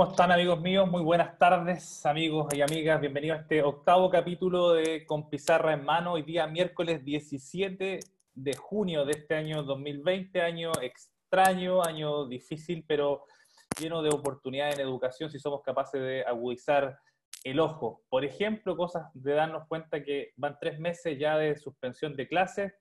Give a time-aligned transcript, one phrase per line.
[0.00, 0.90] ¿Cómo están amigos míos?
[0.90, 3.02] Muy buenas tardes amigos y amigas.
[3.02, 6.12] Bienvenidos a este octavo capítulo de Con Pizarra en Mano.
[6.12, 8.00] Hoy día miércoles 17
[8.32, 13.26] de junio de este año 2020, año extraño, año difícil, pero
[13.78, 16.98] lleno de oportunidades en educación si somos capaces de agudizar
[17.44, 18.00] el ojo.
[18.08, 22.72] Por ejemplo, cosas de darnos cuenta que van tres meses ya de suspensión de clases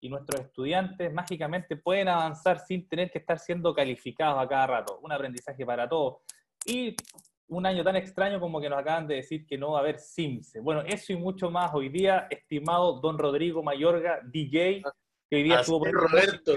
[0.00, 5.00] y nuestros estudiantes mágicamente pueden avanzar sin tener que estar siendo calificados a cada rato.
[5.02, 6.18] Un aprendizaje para todos
[6.64, 6.96] y
[7.48, 9.98] un año tan extraño como que nos acaban de decir que no va a haber
[9.98, 10.52] Sims.
[10.62, 14.82] Bueno, eso y mucho más hoy día, estimado don Rodrigo Mayorga, DJ,
[15.30, 16.54] que hoy día estuvo por Roberto.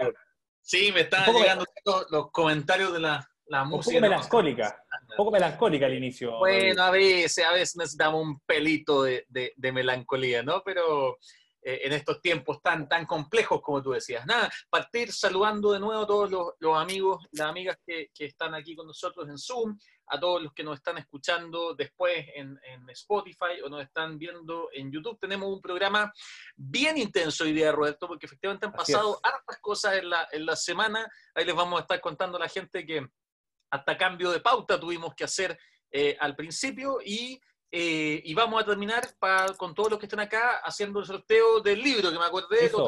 [0.62, 1.66] Sí, me están llegando
[2.12, 3.98] los comentarios de la, la música.
[3.98, 6.38] Un poco melancólica, un poco melancólica al inicio.
[6.40, 10.62] Bueno, a veces, a veces necesitamos un pelito de, de, de melancolía, ¿no?
[10.64, 11.18] Pero
[11.64, 14.26] eh, en estos tiempos tan, tan complejos como tú decías.
[14.26, 18.56] Nada, partir saludando de nuevo a todos los, los amigos, las amigas que, que, están
[18.56, 22.90] aquí con nosotros en Zoom, a todos los que nos están escuchando después en, en,
[22.90, 25.20] Spotify o nos están viendo en YouTube.
[25.20, 26.12] Tenemos un programa
[26.56, 30.56] bien intenso hoy día, Roberto, porque efectivamente han pasado hartas cosas en la, en la
[30.56, 31.08] semana.
[31.36, 33.08] Ahí les vamos a estar contando a la gente que
[33.70, 35.58] hasta cambio de pauta tuvimos que hacer
[35.92, 37.40] eh, al principio y
[37.72, 39.02] eh, y vamos a terminar
[39.58, 42.88] con todos los que están acá haciendo el sorteo del libro que me acordé, lo,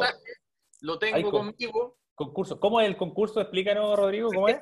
[0.81, 1.97] lo tengo conmigo.
[2.13, 2.59] Concurso.
[2.59, 3.39] ¿Cómo es el concurso?
[3.41, 4.59] Explícanos, Rodrigo, ¿cómo es?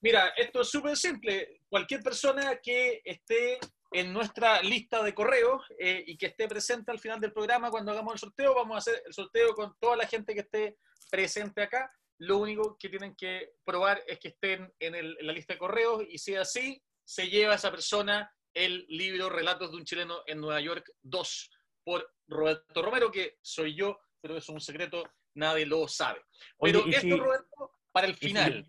[0.00, 1.62] Mira, esto es súper simple.
[1.68, 3.58] Cualquier persona que esté
[3.90, 7.90] en nuestra lista de correos eh, y que esté presente al final del programa cuando
[7.90, 10.76] hagamos el sorteo, vamos a hacer el sorteo con toda la gente que esté
[11.10, 11.90] presente acá.
[12.18, 15.58] Lo único que tienen que probar es que estén en, el, en la lista de
[15.58, 19.84] correos y si es así, se lleva a esa persona el libro Relatos de un
[19.84, 21.50] chileno en Nueva York 2
[21.84, 25.02] por Roberto Romero, que soy yo, pero es un secreto,
[25.34, 26.20] nadie lo sabe.
[26.58, 28.66] Pero esto, Roberto, para el final.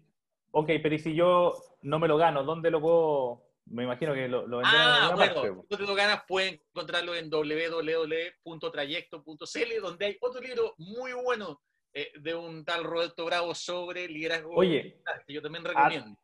[0.52, 3.44] ok, pero ¿y si yo no me lo gano, dónde lo puedo...?
[3.68, 7.32] Me imagino que lo, lo Ah, bueno, si tú te lo ganas, pueden encontrarlo en
[7.32, 14.54] www.trayecto.cl, donde hay otro libro muy bueno eh, de un tal Roberto Bravo sobre liderazgo.
[14.54, 16.16] Oye, que yo también recomiendo a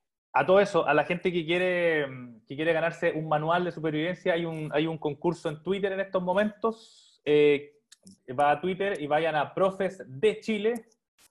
[0.45, 2.07] todo eso, a la gente que quiere,
[2.47, 5.99] que quiere ganarse un manual de supervivencia, hay un, hay un concurso en Twitter en
[5.99, 7.21] estos momentos.
[7.25, 7.73] Eh,
[8.39, 10.85] va a Twitter y vayan a Profes de Chile,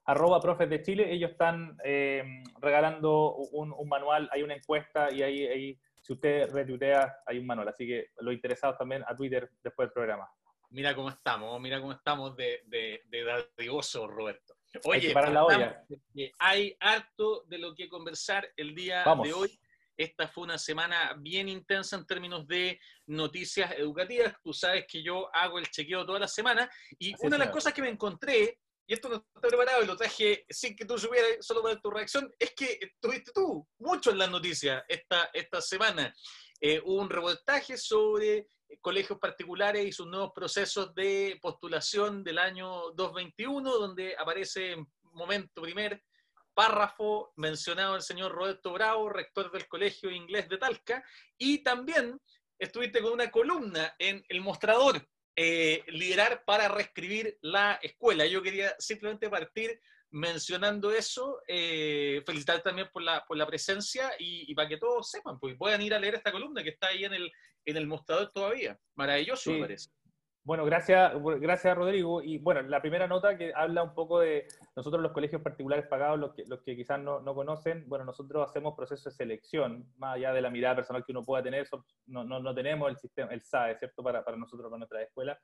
[0.05, 1.11] arroba Profes de Chile.
[1.11, 6.53] Ellos están eh, regalando un, un, manual, hay una encuesta y ahí, ahí, si usted
[6.53, 7.69] retuitea, hay un manual.
[7.69, 10.31] Así que los interesados también a Twitter después del programa.
[10.71, 14.55] Mira cómo estamos, mira cómo estamos de, de, de Roberto.
[14.84, 15.84] Oye, para la olla.
[16.38, 19.60] hay harto de lo que conversar el día de hoy.
[19.97, 24.34] Esta fue una semana bien intensa en términos de noticias educativas.
[24.42, 27.75] Tú sabes que yo hago el chequeo toda la semana y una de las cosas
[27.75, 31.44] que me encontré, y esto no está preparado y lo traje sin que tú supieras,
[31.44, 36.14] solo para tu reacción, es que tuviste tú mucho en las noticias esta, esta semana.
[36.60, 38.47] Eh, un reportaje sobre
[38.81, 45.62] colegios particulares y sus nuevos procesos de postulación del año 2021, donde aparece en momento
[45.62, 46.03] primer
[46.54, 51.04] párrafo mencionado el señor Roberto Bravo, rector del Colegio Inglés de Talca,
[51.38, 52.20] y también
[52.58, 55.06] estuviste con una columna en El Mostrador,
[55.37, 58.26] eh, liderar para reescribir la escuela.
[58.26, 64.54] Yo quería simplemente partir mencionando eso, eh, felicitar también por la, por la presencia y,
[64.54, 67.15] para que todos sepan, pues puedan ir a leer esta columna que está ahí en
[67.15, 67.32] el,
[67.65, 68.78] en el mostrador todavía.
[68.97, 69.91] Maravilloso, me parece.
[70.43, 72.22] Bueno, gracias, gracias Rodrigo.
[72.22, 76.19] Y bueno, la primera nota que habla un poco de nosotros los colegios particulares pagados,
[76.19, 80.16] los que, los que quizás no, no conocen, bueno, nosotros hacemos procesos de selección, más
[80.16, 81.69] allá de la mirada personal que uno pueda tener,
[82.06, 84.03] no, no, no tenemos el sistema, el SAE, ¿cierto?
[84.03, 85.38] Para, para nosotros, para nuestra escuela.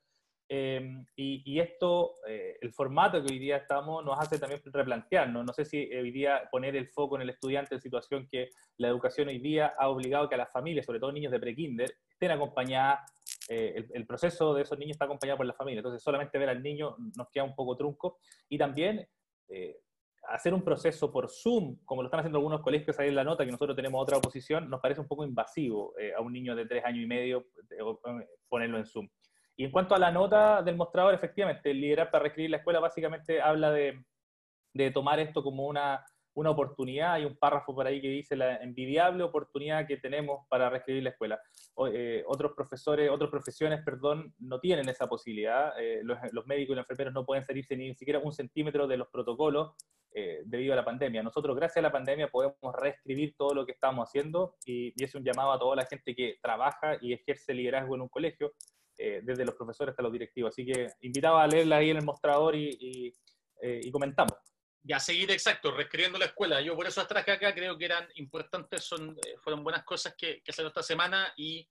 [0.49, 5.45] Eh, y, esto, eh, el formato que hoy día estamos, nos hace también replantearnos.
[5.45, 8.89] No sé si hoy día poner el foco en el estudiante en situación que la
[8.89, 12.31] educación hoy día ha obligado que a las familias, sobre todo niños de prekinder, estén
[12.31, 13.13] acompañadas.
[13.49, 15.81] Eh, el, proceso de esos niños está acompañado por la familia.
[15.81, 18.19] Entonces, solamente ver al niño nos queda un poco trunco.
[18.49, 19.07] Y también
[20.29, 23.45] hacer un proceso por Zoom, como lo están haciendo algunos colegios ahí en la nota,
[23.45, 26.85] que nosotros tenemos otra oposición, nos parece un poco invasivo a un niño de tres
[26.85, 27.47] años y medio
[28.49, 29.09] ponerlo en Zoom.
[29.57, 32.79] Y en cuanto a la nota del mostrador, efectivamente, el liderar para reescribir la escuela
[32.79, 34.05] básicamente habla de,
[34.75, 36.05] de tomar esto como una,
[36.35, 37.15] una, oportunidad.
[37.15, 41.11] Hay un párrafo por ahí que dice la envidiable oportunidad que tenemos para reescribir la
[41.11, 41.41] escuela.
[41.91, 45.73] Eh, otros profesores, otras profesiones, perdón, no tienen esa posibilidad.
[45.81, 48.99] Eh, los, los, médicos y los enfermeros no pueden salirse ni siquiera un centímetro de
[48.99, 49.75] los protocolos
[50.13, 51.23] eh, debido a la pandemia.
[51.23, 55.15] Nosotros, gracias a la pandemia, podemos reescribir todo lo que estamos haciendo y, y es
[55.15, 58.53] un llamado a toda la gente que trabaja y ejerce liderazgo en un colegio
[58.99, 60.51] eh, desde los profesores hasta los directivos.
[60.51, 63.15] Así que invitaba a leerla ahí en el mostrador y, y,
[63.63, 64.37] eh, y comentamos.
[64.83, 66.61] Ya, seguir exacto, reescribiendo la escuela.
[66.61, 70.15] Yo por eso las traje acá, creo que eran importantes, son, eh, fueron buenas cosas
[70.17, 71.69] que, que esta semana y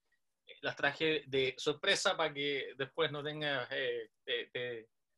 [0.62, 4.10] las traje de sorpresa para que después no tengas eh,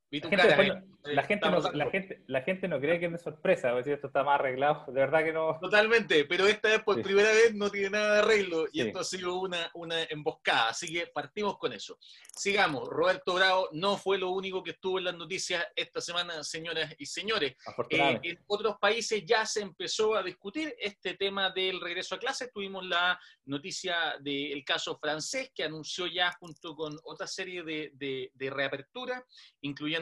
[0.09, 3.92] la, gente, no, la, gente, la gente no cree que es de sorpresa, ver si
[3.92, 5.57] esto está más arreglado, de verdad que no.
[5.59, 9.04] Totalmente, pero esta vez por primera vez no tiene nada de arreglo y esto ha
[9.04, 11.98] sido una, una emboscada, así que partimos con eso.
[12.36, 16.94] Sigamos, Roberto Bravo no fue lo único que estuvo en las noticias esta semana, señoras
[16.98, 17.56] y señores.
[17.89, 22.51] Eh, en otros países ya se empezó a discutir este tema del regreso a clases,
[22.51, 28.31] tuvimos la noticia del caso francés que anunció ya junto con otra serie de, de,
[28.33, 29.25] de reapertura,
[29.62, 29.97] incluyendo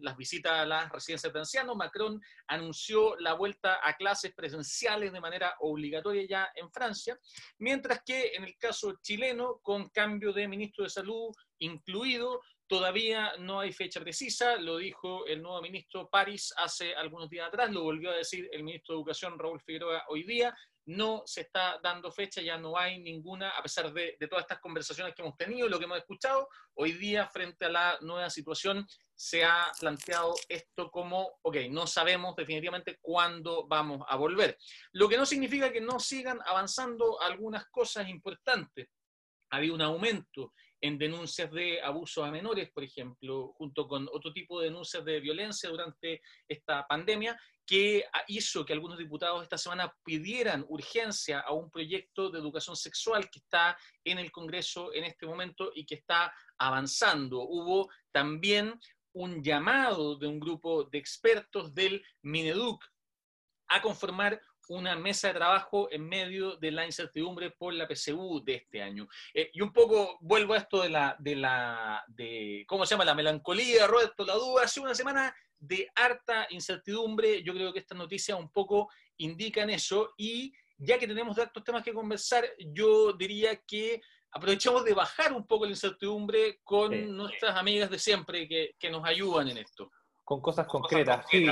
[0.00, 5.20] las visitas a las residencias de ancianos, Macron anunció la vuelta a clases presenciales de
[5.20, 7.18] manera obligatoria ya en Francia,
[7.58, 13.60] mientras que en el caso chileno, con cambio de ministro de Salud incluido, Todavía no
[13.60, 18.10] hay fecha precisa, lo dijo el nuevo ministro París hace algunos días atrás, lo volvió
[18.10, 20.54] a decir el ministro de Educación Raúl Figueroa hoy día,
[20.84, 25.14] no se está dando fecha, ya no hay ninguna, a pesar de, todas estas conversaciones
[25.14, 28.86] que hemos tenido, lo que hemos escuchado, hoy día frente a la nueva situación
[29.18, 34.56] se ha planteado esto como, ok, no sabemos definitivamente cuándo vamos a volver.
[34.92, 38.86] Lo que no significa que no sigan avanzando algunas cosas importantes.
[39.50, 44.60] Había un aumento en denuncias de abuso a menores, por ejemplo, junto con otro tipo
[44.60, 47.36] de denuncias de violencia durante esta pandemia,
[47.66, 53.28] que hizo que algunos diputados esta semana pidieran urgencia a un proyecto de educación sexual
[53.28, 57.40] que está en el Congreso en este momento y que está avanzando.
[57.40, 58.78] Hubo también
[59.18, 62.84] un llamado de un grupo de expertos del Mineduc
[63.68, 68.54] a conformar una mesa de trabajo en medio de la incertidumbre por la PSU de
[68.56, 69.08] este año.
[69.34, 73.04] Eh, y un poco vuelvo a esto de la, de la, de, ¿cómo se llama?
[73.04, 74.64] La melancolía, Roberto, la duda.
[74.64, 77.42] Hace una semana de harta incertidumbre.
[77.42, 81.82] Yo creo que estas noticias un poco indican eso y ya que tenemos tantos temas
[81.82, 84.00] que conversar, yo diría que
[84.32, 89.04] aprovechamos de bajar un poco la incertidumbre con nuestras amigas de siempre que, que, nos
[89.04, 89.90] ayudan en esto.
[90.24, 91.46] Con cosas concretas, sí.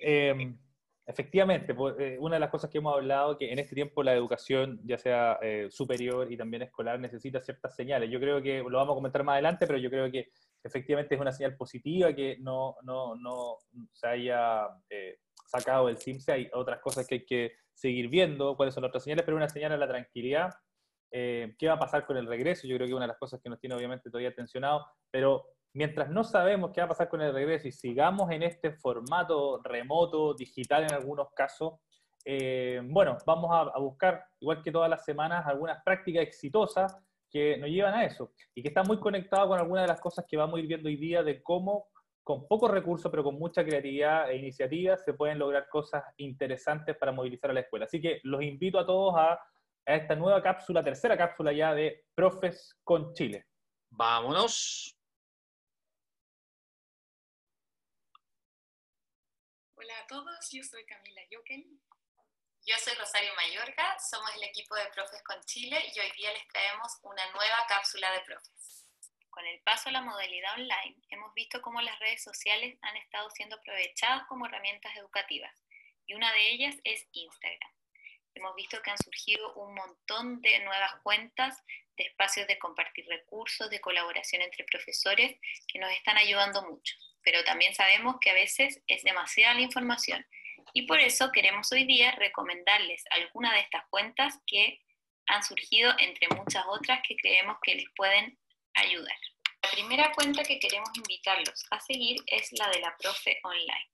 [0.00, 0.58] Em,
[1.06, 4.14] efectivamente, pues, eh, una de las cosas que hemos hablado que en este tiempo la
[4.14, 8.10] educación, ya sea eh, superior y también escolar, necesita ciertas señales.
[8.10, 10.30] Yo creo que lo vamos a comentar más adelante, pero yo creo que
[10.62, 13.58] efectivamente es una señal positiva que no, no, no
[13.92, 16.32] se haya eh, sacado del CIMSE.
[16.32, 19.48] Hay otras cosas que hay que seguir viendo, cuáles son las otras señales, pero una
[19.48, 20.54] señal a la tranquilidad.
[21.16, 22.66] Eh, ¿Qué va a pasar con el regreso?
[22.66, 26.10] Yo creo que una de las cosas que nos tiene obviamente todavía tensionado, pero mientras
[26.10, 30.34] no sabemos qué va a pasar con el regreso y sigamos en este formato remoto,
[30.34, 31.74] digital en algunos casos,
[32.24, 36.98] eh, bueno, vamos a, a buscar, igual que todas las semanas, algunas prácticas exitosas
[37.30, 40.24] que nos llevan a eso y que está muy conectado con algunas de las cosas
[40.28, 41.90] que vamos a ir viendo hoy día de cómo
[42.24, 47.12] con pocos recursos, pero con mucha creatividad e iniciativa, se pueden lograr cosas interesantes para
[47.12, 47.84] movilizar a la escuela.
[47.84, 49.38] Así que los invito a todos a,
[49.86, 53.46] a esta nueva cápsula, tercera cápsula ya de Profes con Chile.
[53.90, 54.96] Vámonos.
[59.76, 61.80] Hola a todos, yo soy Camila Yoken,
[62.66, 66.48] yo soy Rosario Mayorga, somos el equipo de Profes con Chile y hoy día les
[66.48, 68.86] traemos una nueva cápsula de profes.
[69.28, 73.28] Con el paso a la modalidad online, hemos visto cómo las redes sociales han estado
[73.30, 75.52] siendo aprovechadas como herramientas educativas
[76.06, 77.74] y una de ellas es Instagram.
[78.34, 81.62] Hemos visto que han surgido un montón de nuevas cuentas,
[81.96, 85.38] de espacios de compartir recursos, de colaboración entre profesores
[85.68, 86.96] que nos están ayudando mucho.
[87.22, 90.26] Pero también sabemos que a veces es demasiada la información
[90.72, 94.82] y por eso queremos hoy día recomendarles algunas de estas cuentas que
[95.26, 98.38] han surgido entre muchas otras que creemos que les pueden
[98.74, 99.16] ayudar.
[99.62, 103.93] La primera cuenta que queremos invitarlos a seguir es la de la Profe Online.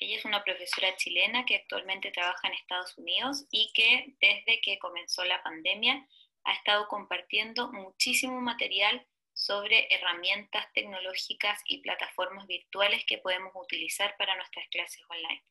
[0.00, 4.78] Ella es una profesora chilena que actualmente trabaja en Estados Unidos y que desde que
[4.78, 6.06] comenzó la pandemia
[6.44, 14.36] ha estado compartiendo muchísimo material sobre herramientas tecnológicas y plataformas virtuales que podemos utilizar para
[14.36, 15.44] nuestras clases online.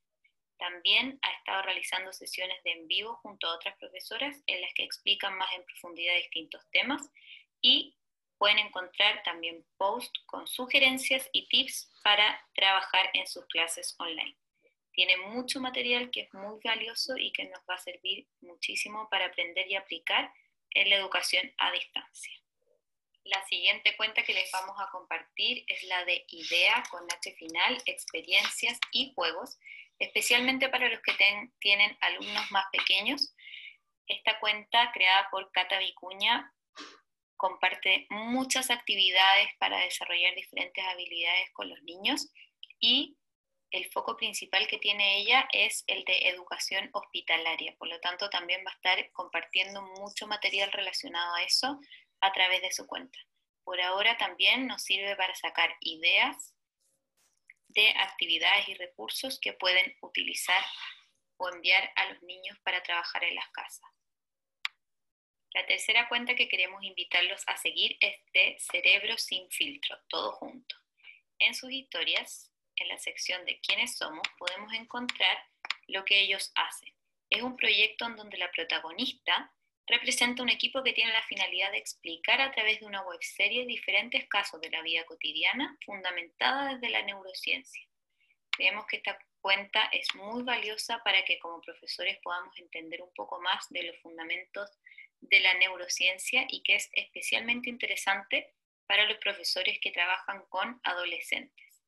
[0.58, 4.84] También ha estado realizando sesiones de en vivo junto a otras profesoras en las que
[4.84, 7.12] explican más en profundidad distintos temas
[7.62, 7.97] y
[8.38, 14.38] pueden encontrar también posts con sugerencias y tips para trabajar en sus clases online.
[14.92, 19.28] Tiene mucho material que es muy valioso y que nos va a servir muchísimo para
[19.28, 20.34] aprender y aplicar
[20.72, 22.34] en la educación a distancia.
[23.24, 27.78] La siguiente cuenta que les vamos a compartir es la de IDEA con H final,
[27.86, 29.60] experiencias y juegos,
[30.00, 31.14] especialmente para los que
[31.60, 33.36] tienen alumnos más pequeños.
[34.08, 36.54] Esta cuenta, creada por Cata Vicuña,
[37.38, 42.32] comparte muchas actividades para desarrollar diferentes habilidades con los niños
[42.80, 43.18] y
[43.72, 48.64] el foco principal que tiene ella es el de educación hospitalaria, por lo tanto también
[48.66, 51.80] va a estar compartiendo mucho material relacionado a eso
[52.22, 53.20] a través de su cuenta.
[53.64, 56.54] Por ahora también nos sirve para sacar ideas
[57.68, 60.64] de actividades y recursos que pueden utilizar
[61.36, 63.86] o enviar a los niños para trabajar en las casas.
[65.54, 70.76] La tercera cuenta que queremos invitarlos a seguir es de Cerebro sin filtro, todo junto.
[71.40, 75.38] En sus historias en la sección de quiénes somos, podemos encontrar
[75.88, 76.94] lo que ellos hacen.
[77.30, 79.52] Es un proyecto en donde la protagonista
[79.88, 84.28] representa un equipo que tiene la finalidad de explicar a través de una webserie diferentes
[84.28, 87.84] casos de la vida cotidiana fundamentada desde la neurociencia.
[88.52, 93.40] Creemos que esta cuenta es muy valiosa para que como profesores podamos entender un poco
[93.40, 94.70] más de los fundamentos
[95.22, 98.54] de la neurociencia y que es especialmente interesante
[98.88, 101.84] para los profesores que trabajan con adolescentes.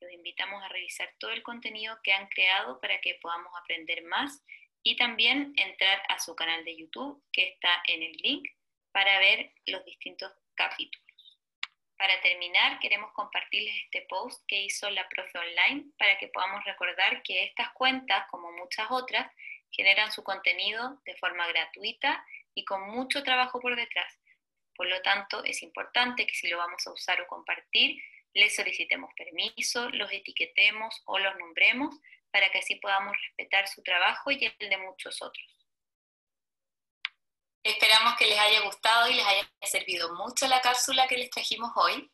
[0.00, 4.42] Los invitamos a revisar todo el contenido que han creado para que podamos aprender más
[4.82, 8.48] y también entrar a su canal de YouTube que está en el link
[8.92, 11.02] para ver los distintos capítulos.
[11.96, 17.22] Para terminar, queremos compartirles este post que hizo la profe online para que podamos recordar
[17.22, 19.32] que estas cuentas, como muchas otras,
[19.72, 22.24] generan su contenido de forma gratuita
[22.54, 24.18] y con mucho trabajo por detrás.
[24.74, 28.00] Por lo tanto, es importante que si lo vamos a usar o compartir,
[28.34, 31.94] les solicitemos permiso, los etiquetemos o los nombremos
[32.30, 35.46] para que así podamos respetar su trabajo y el de muchos otros.
[37.62, 41.70] Esperamos que les haya gustado y les haya servido mucho la cápsula que les trajimos
[41.76, 42.10] hoy.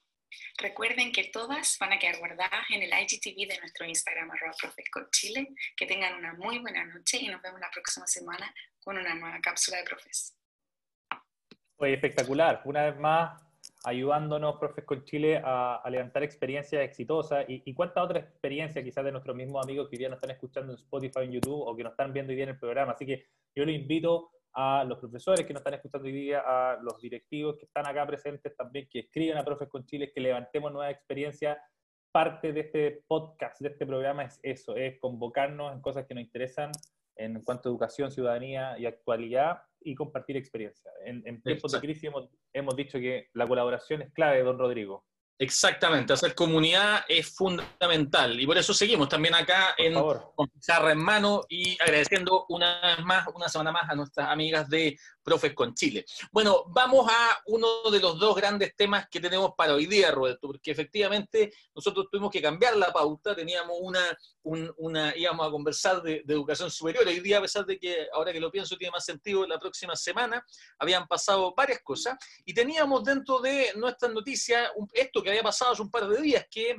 [0.58, 4.54] Recuerden que todas van a quedar guardadas en el IGTV de nuestro Instagram, arroba
[5.10, 5.48] Chile.
[5.76, 9.38] Que tengan una muy buena noche y nos vemos la próxima semana con una nueva
[9.40, 10.36] cápsula de profes.
[11.76, 12.62] Oye, espectacular.
[12.64, 13.40] Una vez más,
[13.84, 17.44] ayudándonos, Profes con Chile, a, levantar experiencias exitosas.
[17.48, 20.32] ¿Y, y cuántas otras experiencias quizás de nuestros mismos amigos que hoy día nos están
[20.32, 22.92] escuchando en Spotify, en YouTube o que nos están viendo hoy día en el programa?
[22.92, 26.80] Así que yo les invito a los profesores que nos están escuchando hoy día, a
[26.82, 30.72] los directivos que están acá presentes también, que escriban a Profes con Chile, que levantemos
[30.72, 31.58] nuevas experiencias.
[32.10, 36.24] Parte de este podcast, de este programa es eso, es convocarnos en cosas que nos
[36.24, 36.72] interesan
[37.14, 40.90] en cuanto a educación, ciudadanía y actualidad y compartir experiencia.
[41.04, 45.04] En, tiempos de crisis hemos, hemos dicho que la colaboración es clave, don Rodrigo.
[45.40, 50.98] Exactamente, hacer comunidad es fundamental y por eso seguimos también acá en, con pizarra en
[50.98, 55.74] mano y agradeciendo una vez más, una semana más a nuestras amigas de Profes con
[55.74, 56.06] Chile.
[56.32, 60.46] Bueno, vamos a uno de los dos grandes temas que tenemos para hoy día, Roberto,
[60.46, 64.00] porque efectivamente nosotros tuvimos que cambiar la pauta, teníamos una,
[64.78, 67.06] una íbamos a conversar de, educación superior.
[67.06, 69.94] Hoy día, a pesar de que ahora que lo pienso tiene más sentido, la próxima
[69.94, 70.42] semana
[70.78, 72.16] habían pasado varias cosas
[72.46, 76.46] y teníamos dentro de nuestras noticias esto que había pasado hace un par de días,
[76.50, 76.74] que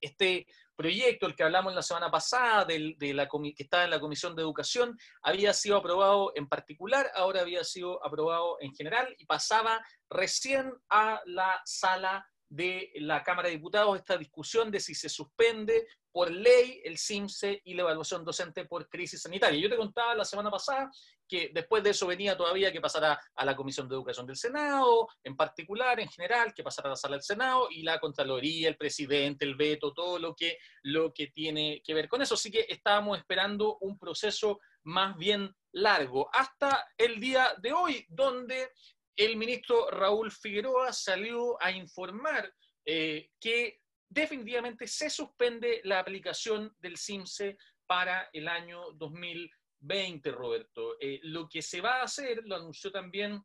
[0.00, 4.34] este proyecto, el que hablamos la semana pasada, de la, que estaba en la Comisión
[4.34, 9.84] de Educación, había sido aprobado en particular, ahora había sido aprobado en general y pasaba
[10.08, 15.86] recién a la sala de la Cámara de Diputados esta discusión de si se suspende
[16.12, 19.58] por ley el CIMSE y la evaluación docente por crisis sanitaria.
[19.58, 20.90] Yo te contaba la semana pasada
[21.32, 25.08] que después de eso venía todavía que pasara a la Comisión de Educación del Senado,
[25.24, 28.76] en particular, en general, que pasara a la sala del Senado y la Contraloría, el
[28.76, 32.34] presidente, el veto, todo lo que, lo que tiene que ver con eso.
[32.34, 38.68] Así que estábamos esperando un proceso más bien largo, hasta el día de hoy, donde
[39.16, 42.52] el ministro Raúl Figueroa salió a informar
[42.84, 50.96] eh, que definitivamente se suspende la aplicación del CIMSE para el año 2020, Roberto.
[51.00, 53.42] Eh, lo que se va a hacer, lo anunció también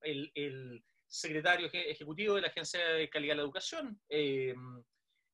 [0.00, 4.54] el, secretario ejecutivo de la Agencia de Calidad de la Educación, eh,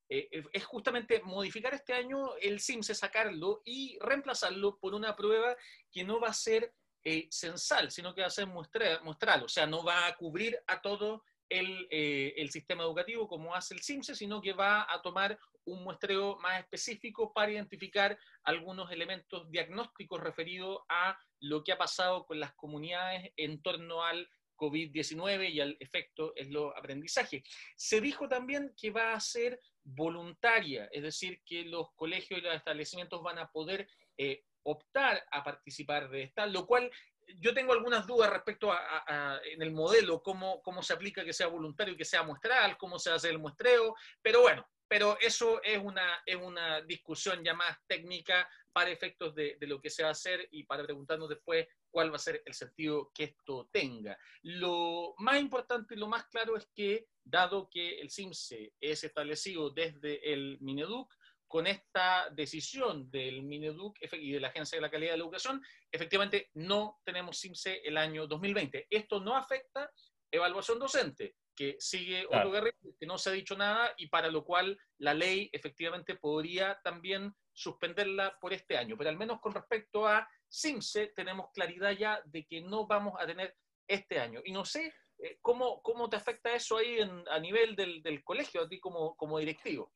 [0.08, 5.56] es justamente modificar este año el CIMSE, sacarlo y reemplazarlo por una prueba
[5.90, 9.66] que no va a ser eh, censal, sino que va a ser muestral, o sea,
[9.66, 14.42] no va a cubrir a todo el, el, sistema educativo como hace el CIMSE, sino
[14.42, 15.38] que va a tomar
[15.72, 22.26] un muestreo más específico para identificar algunos elementos diagnósticos referidos a lo que ha pasado
[22.26, 27.42] con las comunidades en torno al COVID-19 y al efecto en los aprendizajes.
[27.76, 32.54] Se dijo también que va a ser voluntaria, es decir, que los colegios y los
[32.54, 36.90] establecimientos van a poder eh, optar a participar de esta, lo cual
[37.38, 41.46] yo tengo algunas dudas respecto a, en el modelo, cómo, cómo se aplica que sea
[41.46, 46.20] voluntario que sea muestral, cómo se hace el muestreo, pero bueno, pero eso es una,
[46.26, 50.12] es una discusión ya más técnica para efectos de, de, lo que se va a
[50.12, 54.18] hacer y para preguntarnos después cuál va a ser el sentido que esto tenga.
[54.42, 59.70] Lo más importante y lo más claro es que, dado que el CIMSE es establecido
[59.70, 61.14] desde el Mineduc,
[61.46, 65.62] con esta decisión del Mineduc y de la Agencia de la Calidad de la Educación,
[65.92, 68.88] efectivamente no tenemos CIMSE el año 2020.
[68.90, 69.88] Esto no afecta
[70.32, 74.46] evaluación docente, que sigue otro guerrero, que no se ha dicho nada y para lo
[74.46, 78.96] cual la ley efectivamente podría también suspenderla por este año.
[78.96, 83.26] Pero al menos con respecto a CIMSE tenemos claridad ya de que no vamos a
[83.26, 83.54] tener
[83.86, 84.40] este año.
[84.42, 86.96] Y no sé eh, cómo, cómo te afecta eso ahí
[87.30, 89.92] a nivel del, colegio, a ti como, como directivo.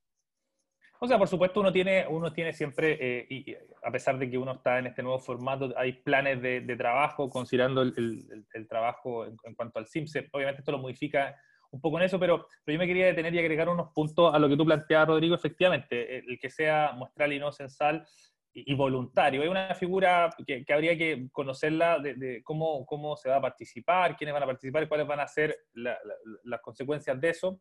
[1.01, 4.37] O sea, por supuesto, uno tiene, uno tiene siempre, eh, y a pesar de que
[4.37, 9.79] uno está en este nuevo formato, hay planes de, trabajo, considerando el, trabajo en, cuanto
[9.79, 10.29] al CIMSE.
[10.33, 11.37] Obviamente esto lo modifica
[11.75, 14.49] un poco en eso, pero, yo me quería detener y agregar unos puntos a lo
[14.49, 15.35] que tú planteabas, Rodrigo.
[15.35, 18.07] Efectivamente, el que sea muestral y no censal
[18.53, 19.43] y, voluntario.
[19.43, 24.33] Es una figura que, habría que conocerla de, cómo, cómo se va a participar, quiénes
[24.33, 27.61] van a participar y cuáles van a ser las consecuencias de eso.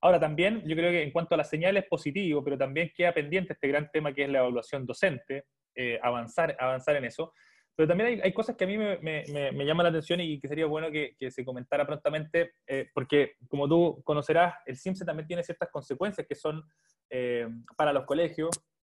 [0.00, 3.52] Ahora también, yo creo que en cuanto a las señales positivo, pero también queda pendiente
[3.52, 7.32] este gran tema que es la evaluación docente, eh, avanzar, avanzar en eso.
[7.74, 10.66] Pero también hay, cosas que a mí me, me, llaman la atención y que sería
[10.66, 15.70] bueno que, se comentara prontamente, eh, porque como tú conocerás, el CIMSE también tiene ciertas
[15.70, 16.62] consecuencias que son
[17.08, 18.50] eh, para los colegios,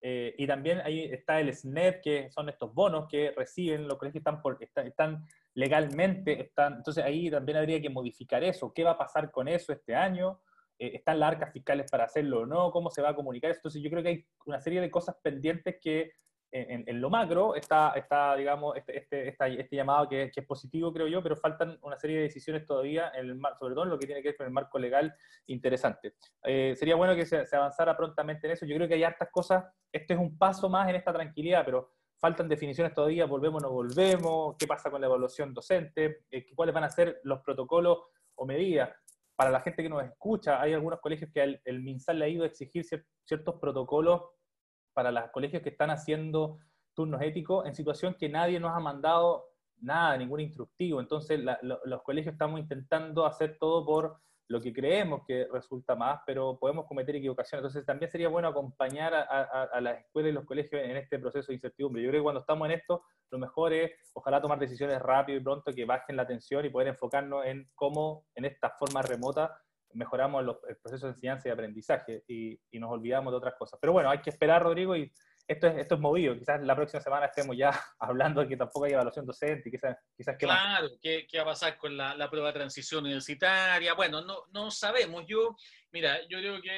[0.07, 4.43] y también ahí está el SNEP, que son estos bonos que reciben los colegios, están,
[4.43, 8.73] por, están, están legalmente, están, entonces ahí también habría que modificar eso.
[8.75, 10.41] ¿Qué va a pasar con eso este año?
[10.79, 12.71] Eh, ¿Están las arcas fiscales para hacerlo o no?
[12.73, 13.61] ¿Cómo se va a comunicar eso?
[13.61, 16.13] Entonces yo creo que hay una serie de cosas pendientes que
[16.57, 19.29] en, lo macro está, está digamos, este, este,
[19.61, 23.31] este llamado que, es positivo, creo yo, pero faltan una serie de decisiones todavía, en
[23.31, 25.13] el, sobre todo en lo que tiene que ver con el marco legal
[25.47, 26.15] interesante.
[26.45, 28.67] Eh, sería bueno que se, avanzara prontamente en eso.
[28.67, 31.91] Yo creo que hay hartas cosas, este es un paso más en esta tranquilidad, pero
[32.21, 36.75] faltan definiciones todavía, volvemos o no volvemos, qué pasa con la evaluación docente, eh, cuáles
[36.75, 37.99] van a ser los protocolos
[38.37, 38.91] o medidas
[39.35, 42.29] para la gente que nos escucha, hay algunos colegios que el, el MinSal le ha
[42.29, 42.85] ido a exigir
[43.25, 44.23] ciertos protocolos
[44.95, 46.59] para los colegios que están haciendo
[46.95, 49.45] turnos éticos en situación que nadie nos ha mandado
[49.81, 51.01] nada, ningún instructivo.
[51.01, 54.17] Entonces, los colegios estamos intentando hacer todo por
[54.49, 57.63] lo que creemos que resulta más, pero podemos cometer equivocaciones.
[57.63, 61.55] Entonces también sería bueno acompañar a, las escuelas y los colegios en este proceso de
[61.55, 62.03] incertidumbre.
[62.03, 65.43] Yo creo que cuando estamos en esto, lo mejor es ojalá tomar decisiones rápido y
[65.43, 69.59] pronto que bajen la tensión y poder enfocarnos en cómo en esta forma remota
[69.95, 73.79] mejoramos los, el proceso de enseñanza y aprendizaje y, y nos olvidamos de otras cosas.
[73.81, 75.13] Pero bueno, hay que esperar, Rodrigo, y
[75.47, 76.37] esto es, esto es movido.
[76.39, 80.37] Quizás la próxima semana estemos ya hablando de que tampoco hay evaluación docente, quizás, quizás
[80.39, 83.95] qué Claro, ¿qué, ¿qué, va a pasar con la, la, prueba de transición universitaria?
[83.95, 85.25] Bueno, no, no sabemos.
[85.27, 85.57] Yo,
[85.95, 86.71] mira, yo creo que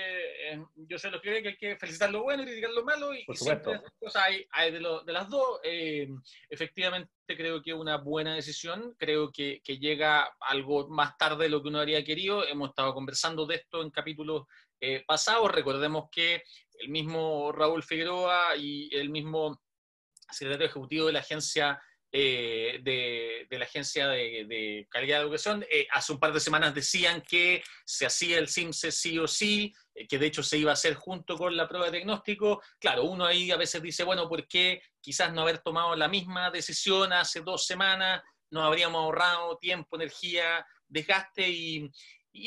[0.53, 2.85] eh, yo sé lo que creo que hay que felicitar lo bueno y criticar lo
[2.85, 5.59] malo, y, y siempre cosas hay, hay de, lo, de, las dos.
[5.65, 6.07] Eh,
[6.51, 8.95] efectivamente, creo que es una buena decisión.
[8.99, 12.47] Creo que, que, llega algo más tarde de lo que uno habría querido.
[12.47, 14.45] Hemos estado conversando de esto en capítulos
[14.81, 15.51] eh, pasados.
[15.51, 16.43] Recordemos que
[16.79, 19.63] el mismo Raúl Figueroa y el mismo
[20.31, 21.81] secretario ejecutivo de la agencia
[22.19, 27.21] eh, de, la agencia de, calidad de educación eh, hace un par de semanas decían
[27.21, 30.73] que se hacía el CIMSE sí o sí, eh, que de hecho se iba a
[30.73, 32.63] hacer junto con la prueba de diagnóstico.
[32.79, 36.51] Claro, uno ahí a veces dice, bueno, ¿por qué quizás no haber tomado la misma
[36.51, 38.23] decisión hace dos semanas?
[38.51, 41.91] Nos habríamos ahorrado tiempo, energía, desgaste y,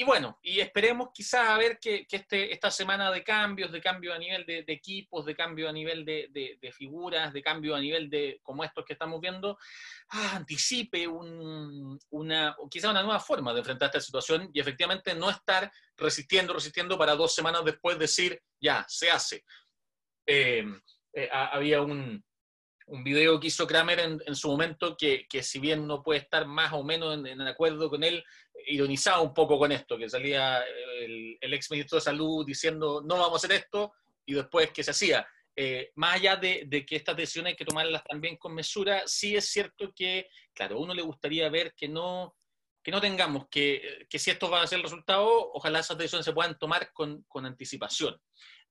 [0.06, 4.20] bueno, y esperemos quizás a ver que, este, esta semana de cambios, de cambio a
[4.20, 8.64] nivel de, equipos, de cambio a nivel de, figuras, de cambio a nivel de como
[8.64, 9.58] estos que estamos viendo,
[10.10, 15.72] ah, anticipe una, quizás una nueva forma de enfrentar esta situación y efectivamente no estar
[15.98, 19.44] resistiendo, resistiendo para dos semanas después decir, ya, se hace.
[20.26, 20.64] Eh,
[21.14, 22.24] eh, había un,
[22.90, 26.46] un video que hizo Kramer en, su momento que, que, si bien no puede estar
[26.46, 28.24] más o menos en, en, acuerdo con él,
[28.68, 30.62] ironizaba un poco con esto, que salía
[31.00, 33.94] el, el, ex ministro de Salud diciendo no vamos a hacer esto
[34.26, 35.28] y después que se hacía.
[35.56, 39.36] Eh, más allá de, de, que estas decisiones hay que tomarlas también con mesura, sí
[39.36, 42.36] es cierto que, claro, a uno le gustaría ver que no,
[42.82, 46.26] que no tengamos, que, que si esto va a ser el resultado, ojalá esas decisiones
[46.26, 48.20] se puedan tomar con, con anticipación.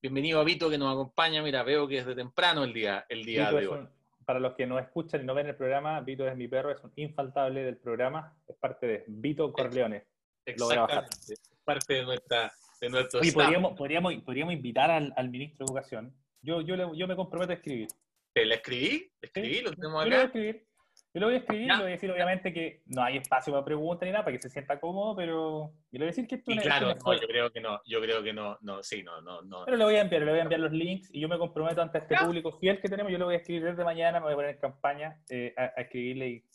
[0.01, 3.23] Bienvenido a Vito que nos acompaña, mira, veo que es de temprano el día, el
[3.23, 3.87] día de hoy
[4.29, 6.83] para los que no escuchan y no ven el programa, Vito es mi perro, es
[6.83, 10.05] un infaltable del programa, es parte de Vito Corleone.
[10.45, 15.65] Exactamente, es parte de nuestra de nuestro Oye, podríamos, podríamos, podríamos, invitar al, al, ministro
[15.65, 16.15] de Educación.
[16.43, 17.87] Yo, yo, le, yo me comprometo a escribir.
[18.31, 19.11] ¿Te la escribí?
[19.19, 19.61] ¿Le escribí?
[19.61, 20.05] ¿Lo tenemos acá?
[20.05, 20.67] Yo lo voy a escribir.
[21.13, 23.65] Yo lo voy a escribir, le voy a decir obviamente que no hay espacio para
[23.65, 26.35] preguntas ni nada, para que se sienta cómodo, pero yo le voy a decir que
[26.35, 29.19] esto y claro, no, yo creo que no, yo creo que no, no, sí, no,
[29.21, 29.65] no, no.
[29.65, 31.81] Pero le voy a enviar, le voy a enviar los links y yo me comprometo
[31.81, 34.33] ante este público fiel que tenemos, yo le voy a escribir desde mañana, me voy
[34.33, 36.45] a poner en campaña eh, a, escribirle y,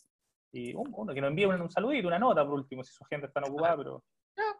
[0.53, 3.27] y uno que nos envíe un, un, saludito, una nota por último, si su gente
[3.27, 4.03] está ocupada, pero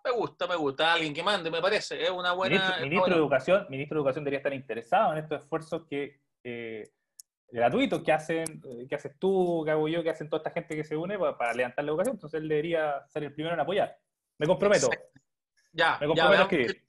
[0.03, 0.93] me gusta, me gusta.
[0.93, 2.01] Alguien que mande, me parece.
[2.01, 2.77] Es una buena.
[2.81, 6.84] Ministro, de Educación, ministro de Educación debería estar interesado en estos esfuerzos que eh,
[7.56, 10.76] gratuitos que hacen, eh, que haces tú, que hago yo, que hacen toda esta gente
[10.76, 12.15] que se une para, levantar la educación.
[12.15, 13.98] Entonces él debería ser el primero en apoyar.
[14.38, 14.89] Me comprometo.
[15.72, 16.84] Ya, me comprometo a escribir.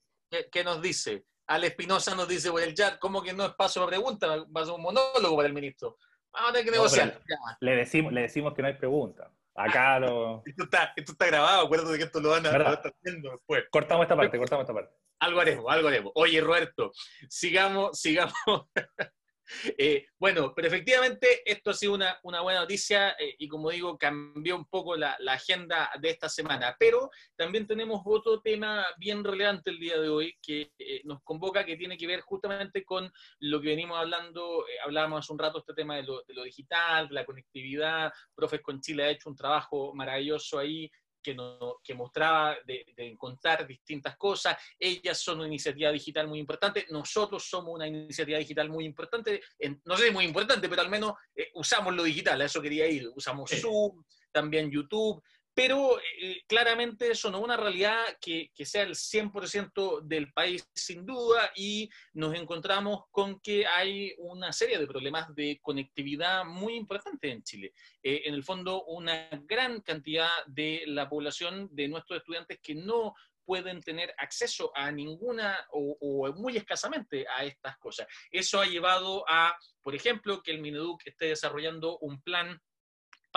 [0.50, 1.24] ¿Qué, nos dice?
[1.46, 4.44] Al Espinosa nos dice por el chat, ¿cómo que no es paso de pregunta?
[4.54, 5.98] Va a ser un monólogo para el ministro.
[6.32, 7.22] Vamos a tener que negociar.
[7.60, 9.30] le, decimos, le decimos que no hay pregunta.
[9.54, 10.42] Acá lo.
[10.44, 13.64] Esto está, esto está grabado, acuérdate que esto lo van a estar haciendo después.
[13.70, 14.94] Cortamos esta parte, cortamos esta parte.
[15.20, 16.12] Algo haremos, algo haremos.
[16.16, 16.92] Oye, Roberto,
[17.28, 18.34] sigamos, sigamos.
[19.78, 24.56] Eh, bueno, pero efectivamente esto ha sido una, buena noticia eh, y como digo, cambió
[24.56, 26.74] un poco la, agenda de esta semana.
[26.78, 31.64] Pero también tenemos otro tema bien relevante el día de hoy que eh, nos convoca,
[31.64, 35.74] que tiene que ver justamente con lo que venimos hablando, hablábamos hace un rato este
[35.74, 38.12] tema de lo, de lo digital, de la conectividad.
[38.34, 40.90] Profes con Chile ha hecho un trabajo maravilloso ahí
[41.26, 41.36] que,
[41.82, 44.56] que mostraba de, encontrar distintas cosas.
[44.78, 49.42] Ellas son una iniciativa digital muy importante, nosotros somos una iniciativa digital muy importante,
[49.84, 53.10] no sé muy importante, pero al menos eh, usamos lo digital, a eso quería ir.
[53.14, 55.22] Usamos Zoom, también YouTube,
[55.56, 61.06] pero eh, claramente eso no es una realidad que, sea el 100% del país sin
[61.06, 67.32] duda y nos encontramos con que hay una serie de problemas de conectividad muy importantes
[67.32, 67.72] en Chile.
[68.02, 73.14] Eh, en el fondo, una gran cantidad de la población de nuestros estudiantes que no
[73.46, 78.06] pueden tener acceso a ninguna o, o, muy escasamente a estas cosas.
[78.30, 82.60] Eso ha llevado a, por ejemplo, que el Mineduc esté desarrollando un plan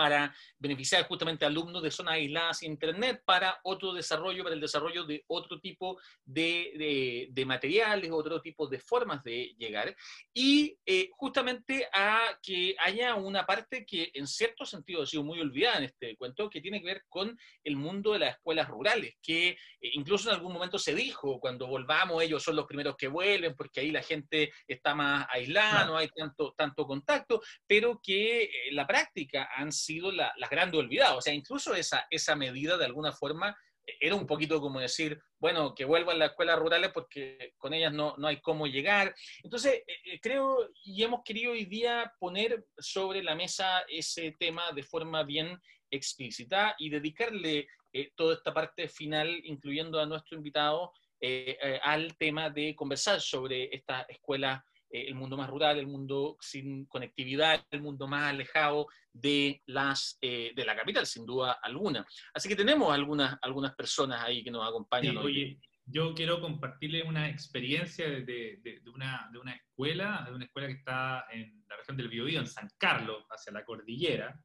[0.00, 5.04] para beneficiar justamente a alumnos de zonas aisladas Internet para otro desarrollo, para el desarrollo
[5.04, 9.94] de otro tipo de, de, materiales, otro tipo de formas de llegar,
[10.32, 15.38] y eh, justamente a que haya una parte que en cierto sentido ha sido muy
[15.38, 19.16] olvidada en este cuento, que tiene que ver con el mundo de las escuelas rurales,
[19.20, 19.56] que eh,
[19.92, 23.80] incluso en algún momento se dijo, cuando volvamos ellos son los primeros que vuelven, porque
[23.80, 28.86] ahí la gente está más aislada, no, hay tanto, tanto contacto, pero que eh, la
[28.86, 31.16] práctica han sido sido la, las grandes olvidadas.
[31.16, 35.20] O sea, incluso esa, esa medida de alguna forma eh, era un poquito como decir,
[35.38, 39.14] bueno, que vuelvan las escuelas rurales porque con ellas no, no hay cómo llegar.
[39.42, 44.72] Entonces, eh, eh, creo y hemos querido hoy día poner sobre la mesa ese tema
[44.72, 45.58] de forma bien
[45.90, 47.66] explícita y dedicarle
[48.14, 50.92] toda esta parte final, incluyendo a nuestro invitado,
[51.82, 56.86] al tema de conversar sobre esta escuela eh, el mundo más rural, el mundo sin
[56.86, 62.06] conectividad, el mundo más alejado de, las, eh, de la capital, sin duda alguna.
[62.34, 67.28] Así que tenemos algunas, algunas personas ahí que nos acompañan Oye, yo quiero compartirle una
[67.28, 71.96] experiencia de, de, una, de, una, escuela, de una escuela que está en la región
[71.96, 74.40] del Biobío, en San Carlos, hacia la cordillera.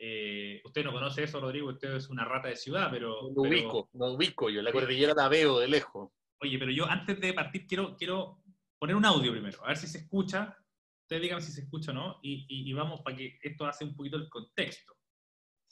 [0.00, 3.30] Eh, usted no conoce eso, Rodrigo, usted es una rata de ciudad, pero...
[3.34, 6.10] No ubico, no ubico yo, la cordillera la veo de lejos.
[6.40, 8.40] Oye, pero yo antes de partir quiero, quiero
[8.78, 10.56] poner un audio primero, a ver si se escucha.
[11.02, 13.96] Ustedes digan si se escucha o no, y, y, vamos para que esto hace un
[13.96, 14.92] poquito el contexto.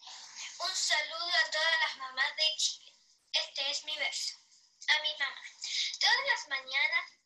[0.01, 2.93] Un saludo a todas las mamás de Chile.
[3.33, 4.35] Este es mi verso.
[4.89, 5.43] A mi mamá.
[6.01, 7.17] Todas las mañanas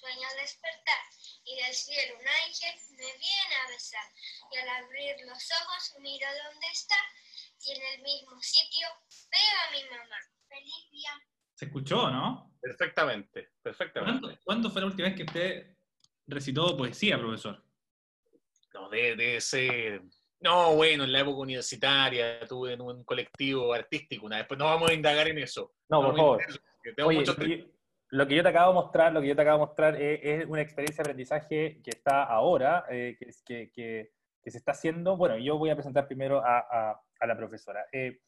[0.00, 1.02] sueño despertar
[1.44, 4.06] y del cielo un ángel me viene a besar.
[4.50, 6.96] Y al abrir los ojos miro dónde está
[7.64, 8.88] y en el mismo sitio
[9.30, 10.20] veo a mi mamá.
[10.48, 11.12] Feliz día.
[11.60, 12.54] ¿Se escuchó, no?
[12.58, 14.38] Perfectamente, perfectamente.
[14.42, 15.76] ¿Cuándo, fue la última vez que usted
[16.26, 17.62] recitó poesía, profesor?
[18.72, 20.00] No, debe, ser...
[20.40, 24.64] No, bueno, en la época universitaria tuve en un colectivo artístico una vez, pues no
[24.64, 25.74] vamos a indagar en eso.
[25.90, 26.42] No, por favor.
[28.08, 30.46] lo que yo te acabo de mostrar, lo que yo te acabo de mostrar es,
[30.46, 35.18] una experiencia de aprendizaje que está ahora, eh, que, que, que, se está haciendo.
[35.18, 37.84] Bueno, yo voy a presentar primero a, a, la profesora.
[37.92, 38.20] Eh,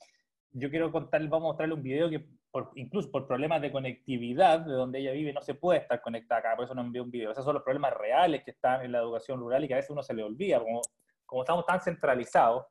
[0.51, 2.29] yo quiero contar, vamos a mostrarle un video que
[2.75, 6.57] incluso por problemas de conectividad de donde ella vive, no se puede estar conectada acá,
[6.57, 7.33] por eso no envió un video.
[7.33, 9.91] Esos son los problemas reales que están en la educación rural y que a veces
[9.91, 10.83] uno se le olvida, como,
[11.25, 12.67] como estamos tan centralizados,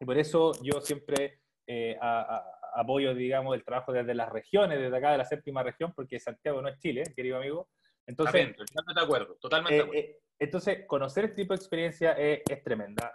[0.00, 1.98] y por eso yo siempre eh,
[2.74, 6.62] apoyo, digamos, el trabajo desde las regiones, desde acá de la séptima región, porque Santiago
[6.62, 7.68] no es Chile, querido amigo.
[8.06, 10.00] Entonces, totalmente de acuerdo, totalmente de acuerdo.
[10.00, 13.12] Eh, eh, entonces, conocer este tipo de experiencia es, es tremenda.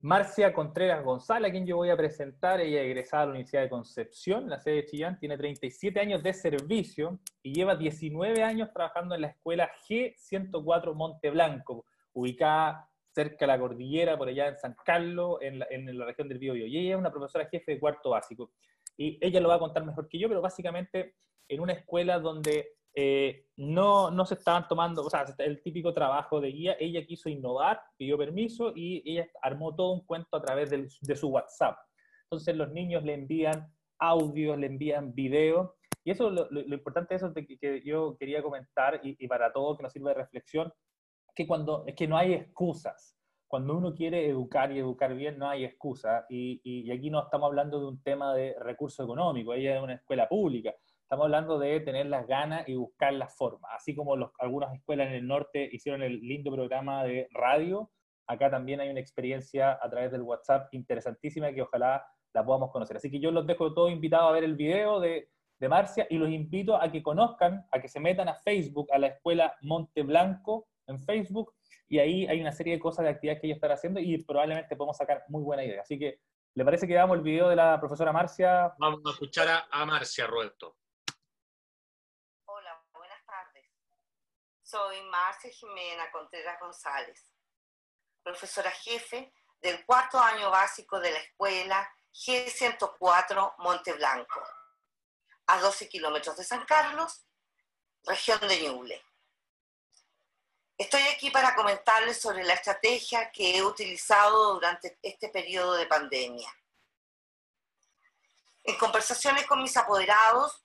[0.00, 3.62] Marcia Contreras González, a quien yo voy a presentar, ella es egresada a la Universidad
[3.62, 8.70] de Concepción, la sede de Chillán, tiene 37 años de servicio y lleva 19 años
[8.72, 14.56] trabajando en la escuela G104 Monte Blanco, ubicada cerca de la cordillera, por allá en
[14.56, 16.66] San Carlos, en la, región del Biobío.
[16.68, 18.52] Y ella es una profesora jefe de cuarto básico.
[18.96, 21.16] Y ella lo va a contar mejor que yo, pero básicamente
[21.48, 26.40] en una escuela donde eh, no, no se estaban tomando, o sea, el típico trabajo
[26.40, 30.70] de guía, ella quiso innovar, pidió permiso y ella armó todo un cuento a través
[30.70, 31.76] de, su WhatsApp.
[32.24, 35.70] Entonces los niños le envían audios, le envían videos.
[36.04, 39.76] Y eso, lo, lo, importante de eso que, yo quería comentar, y, y, para todo
[39.76, 40.72] que nos sirva de reflexión,
[41.34, 43.16] que cuando, es que no hay excusas.
[43.46, 46.26] Cuando uno quiere educar y educar bien, no hay excusa.
[46.28, 49.94] Y, y, aquí no estamos hablando de un tema de recurso económico, ella es una
[49.94, 50.74] escuela pública.
[51.08, 53.70] Estamos hablando de tener las ganas y buscar las formas.
[53.74, 57.90] Así como los, algunas escuelas en el norte hicieron el lindo programa de radio,
[58.26, 62.98] acá también hay una experiencia a través del WhatsApp interesantísima que ojalá la podamos conocer.
[62.98, 65.30] Así que yo los dejo todos invitados a ver el video de,
[65.66, 69.06] Marcia y los invito a que conozcan, a que se metan a Facebook, a la
[69.06, 71.54] escuela Monte Blanco en Facebook,
[71.88, 74.76] y ahí hay una serie de cosas, de actividades que ellos están haciendo y probablemente
[74.76, 75.80] podemos sacar muy buena idea.
[75.80, 76.20] Así que,
[76.54, 78.74] ¿le parece que damos el video de la profesora Marcia?
[78.78, 80.76] Vamos a escuchar a, a Marcia, Roberto.
[82.50, 83.66] Hola, buenas tardes.
[84.70, 87.24] Soy Marcia Jimena Contreras González,
[88.22, 94.46] profesora jefe del cuarto año básico de la escuela G104 Monte Blanco,
[95.46, 97.24] a 12 kilómetros de San Carlos,
[98.04, 99.02] región de Ñuble.
[100.76, 106.54] Estoy aquí para comentarles sobre la estrategia que he utilizado durante este periodo de pandemia.
[108.64, 110.62] En conversaciones con mis apoderados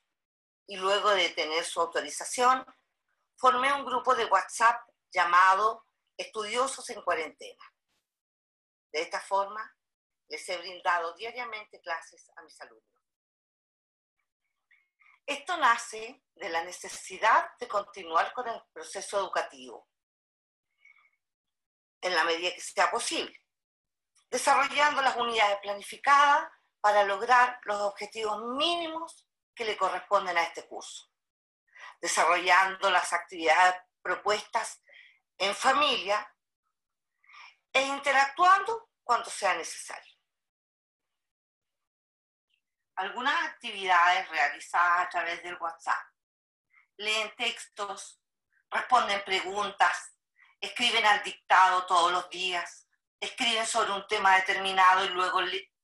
[0.68, 2.66] y luego de tener su autorización,
[3.36, 5.86] formé un grupo de WhatsApp llamado
[6.18, 7.64] Estudiosos en Cuarentena.
[8.92, 9.76] De esta forma,
[10.28, 12.94] les he brindado diariamente clases a mis alumnos.
[15.26, 19.88] Esto nace de la necesidad de continuar con el proceso educativo
[22.02, 23.34] en la medida que sea posible,
[24.30, 31.10] desarrollando las unidades planificadas para lograr los objetivos mínimos que le corresponden a este curso,
[32.04, 34.84] desarrollando las actividades propuestas
[35.38, 36.30] en familia
[37.72, 40.14] e interactuando cuando sea necesario.
[42.98, 46.06] Algunas actividades realizadas a través del WhatsApp
[46.98, 48.20] leen textos,
[48.70, 50.14] responden preguntas,
[50.60, 52.86] escriben al dictado todos los días,
[53.18, 55.40] escriben sobre un tema determinado y luego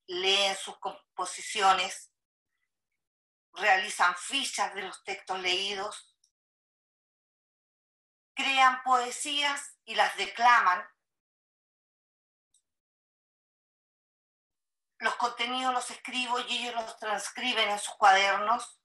[0.08, 2.12] leen sus composiciones,
[3.54, 6.09] realizan fichas de los textos leídos,
[8.40, 10.82] crean poesías y las declaman.
[15.00, 18.82] Los contenidos los escribo y ellos los transcriben en sus cuadernos,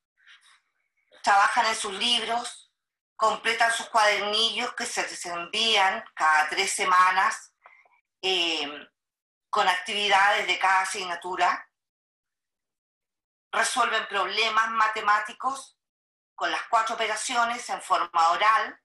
[1.23, 2.73] trabajan en sus libros,
[3.15, 7.55] completan sus cuadernillos que se les envían cada tres semanas
[8.23, 8.89] eh,
[9.51, 11.71] con actividades de cada asignatura,
[13.53, 15.79] resuelven problemas matemáticos
[16.35, 18.81] con las cuatro operaciones en forma oral,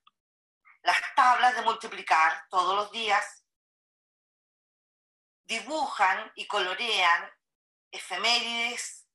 [0.82, 3.44] las tablas de multiplicar todos los días,
[5.44, 7.32] dibujan y colorean
[7.92, 9.08] efemérides,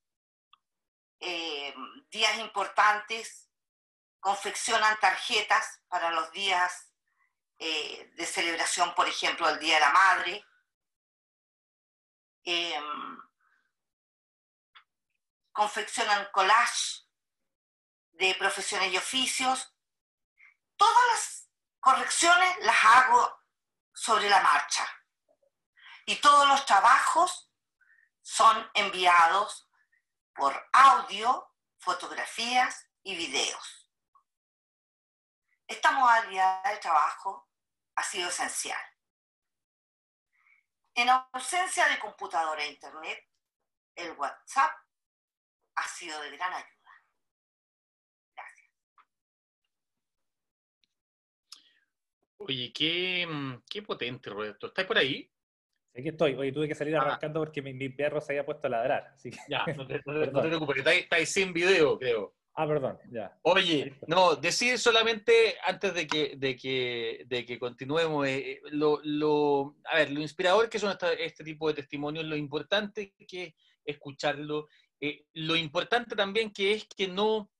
[1.19, 1.73] eh,
[2.09, 3.49] días importantes,
[4.19, 6.91] confeccionan tarjetas para los días
[7.57, 10.45] eh, de celebración, por ejemplo, el Día de la Madre.
[12.43, 13.21] Em,
[15.51, 17.05] confeccionan collage
[18.11, 19.73] de profesiones y oficios.
[20.75, 21.44] Todas las
[21.85, 23.43] correcciones las hago
[23.93, 24.83] sobre la marcha.
[26.07, 27.51] Y todos los trabajos
[28.23, 29.69] son enviados
[30.33, 33.91] por audio, fotografías y videos.
[35.67, 37.51] Esta modalidad de trabajo
[37.95, 38.81] ha sido esencial.
[40.95, 43.29] En ausencia de computadora e internet,
[43.93, 44.75] el WhatsApp
[45.75, 46.74] ha sido de gran ayuda.
[52.47, 54.67] Oye, qué, mm, qué potente, Roberto.
[54.67, 55.31] ¿Estás por ahí?
[55.97, 56.35] Aquí estoy.
[56.35, 57.01] Oye, tuve que salir ah.
[57.01, 59.07] arrancando porque mi, perro se había puesto a ladrar.
[59.15, 62.35] Así Ya, no te, preocupes, estáis, estáis sin video, creo.
[62.53, 63.37] Ah, perdón, ya.
[63.41, 69.01] Oye, no, decir solamente antes de que, de que, de que continuemos, eh, eh, lo,
[69.03, 73.53] lo, a ver, lo inspirador que son este tipo de testimonios, lo importante que es
[73.83, 74.67] escucharlo,
[75.01, 77.51] eh, lo importante también que es que no,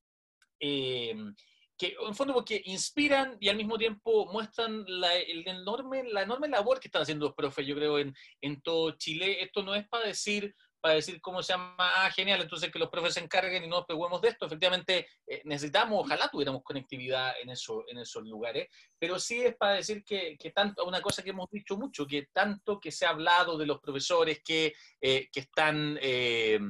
[1.76, 6.48] que en fondo porque inspiran y al mismo tiempo muestran la, el enorme, la enorme
[6.48, 9.42] labor que están haciendo los profes, yo creo, en, en todo Chile.
[9.42, 10.54] Esto no es para decir
[10.86, 13.78] para decir cómo se llama, ah, genial, entonces que los profes se encarguen y no
[13.78, 14.46] nos preocupemos de esto.
[14.46, 19.72] Efectivamente, eh, necesitamos, ojalá tuviéramos conectividad en, eso, en esos lugares, pero sí es para
[19.72, 23.10] decir que, que, tanto, una cosa que hemos dicho mucho, que tanto que se ha
[23.10, 26.60] hablado de los profesores que, eh, que están, eh,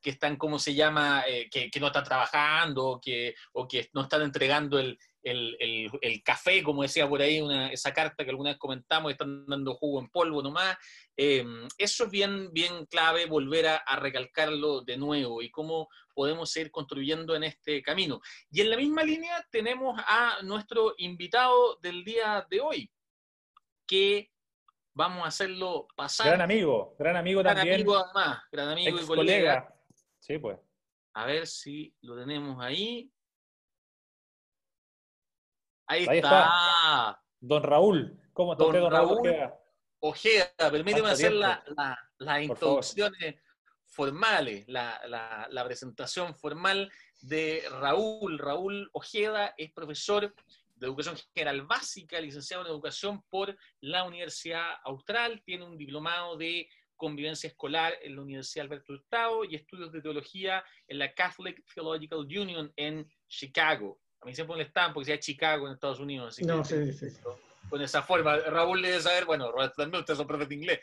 [0.00, 4.22] que están, ¿cómo se llama?, eh, que, no están trabajando que, o que no están
[4.22, 4.98] entregando el,
[6.24, 10.00] café, como decía por ahí una, esa carta que alguna vez comentamos, están dando jugo
[10.00, 10.76] en polvo nomás.
[11.16, 16.50] Em, eso es bien, bien clave, volver a, a, recalcarlo de nuevo y cómo podemos
[16.50, 18.20] seguir construyendo en este camino.
[18.50, 22.90] Y en la misma línea tenemos a nuestro invitado del día de hoy,
[23.86, 24.30] que
[24.96, 26.28] vamos a hacerlo pasar.
[26.28, 27.74] Gran amigo, gran amigo gran también.
[27.76, 29.74] Amigo además, gran amigo y colega.
[30.18, 30.58] Sí, pues.
[31.14, 33.12] A ver si lo tenemos ahí.
[35.86, 37.20] Ahí, está.
[37.40, 38.20] Don Raúl.
[38.32, 39.18] ¿Cómo está don, Raúl?
[39.18, 39.60] Ojeda,
[40.00, 41.60] Ojeda permíteme hacer las
[42.18, 43.36] la, introducciones
[43.84, 46.90] formales, la, la presentación formal
[47.22, 48.38] de Raúl.
[48.38, 50.34] Raúl Ojeda es profesor
[50.76, 56.68] de Educación General Básica, licenciado en Educación por la Universidad Austral, tiene un diplomado de
[56.96, 62.20] convivencia escolar en la Universidad Alberto Hurtado y estudios de teología en la Catholic Theological
[62.20, 64.00] Union en Chicago.
[64.20, 66.40] A mí siempre molestan porque sea Chicago en Estados Unidos.
[66.42, 67.06] no, sí, sí.
[67.68, 68.36] Con esa forma.
[68.36, 70.80] Raúl debe saber, bueno, también ustedes son profes de inglés,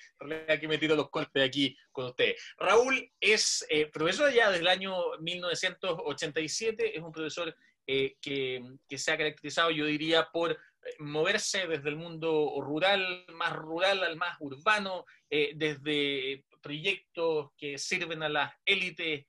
[0.50, 2.36] aquí me tiro los cortes aquí con usted.
[2.58, 8.63] Raúl es eh, profesor ya desde el año 1987, es un profesor eh, que,
[8.98, 10.58] se ha caracterizado, yo diría, por eh,
[11.00, 18.24] moverse desde el mundo rural, más rural al más urbano, eh, desde proyectos que sirven
[18.24, 19.26] a las élites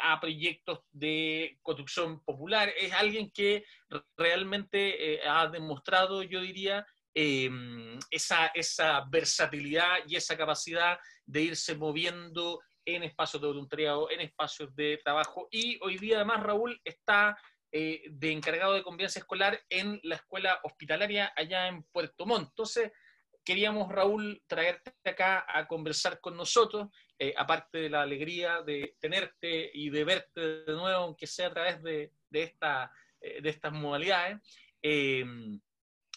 [0.00, 2.72] a proyectos de construcción popular.
[2.76, 3.64] Es alguien que
[4.16, 12.60] realmente ha demostrado, yo diría, em, esa, esa versatilidad y esa capacidad de irse moviendo
[12.84, 15.48] en espacios de voluntariado, en espacios de trabajo.
[15.50, 17.36] Y hoy día además Raúl está
[17.72, 22.50] eh, de encargado de convivencia escolar en la escuela hospitalaria allá en Puerto Montt.
[22.50, 22.92] Entonces,
[23.44, 29.70] queríamos, Raúl, traerte acá a conversar con nosotros, eh, aparte de la alegría de tenerte
[29.72, 34.38] y de verte de nuevo, aunque sea a través de, esta, eh, de estas modalidades.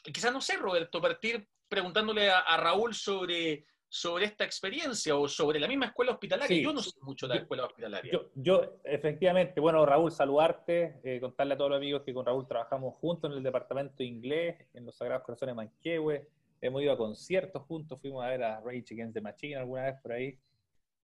[0.04, 5.68] quizás, no sé, Roberto, partir preguntándole a Raúl sobre sobre esta experiencia o sobre la
[5.68, 6.62] misma escuela hospitalaria.
[6.62, 8.20] Yo no sé mucho de la escuela hospitalaria.
[8.36, 12.96] Yo, efectivamente, bueno, Raúl, saludarte, eh, contarle a todos los amigos que con Raúl trabajamos
[12.96, 16.28] juntos en el departamento de inglés, en los Sagrados Corazones de Manquehue.
[16.62, 19.96] Hemos ido a conciertos juntos, fuimos a ver a Rage Against the Machine alguna vez
[20.02, 20.40] por ahí.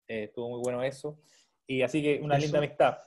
[0.08, 1.18] Eh, estuvo muy bueno eso.
[1.66, 2.98] Y así que una linda amistad.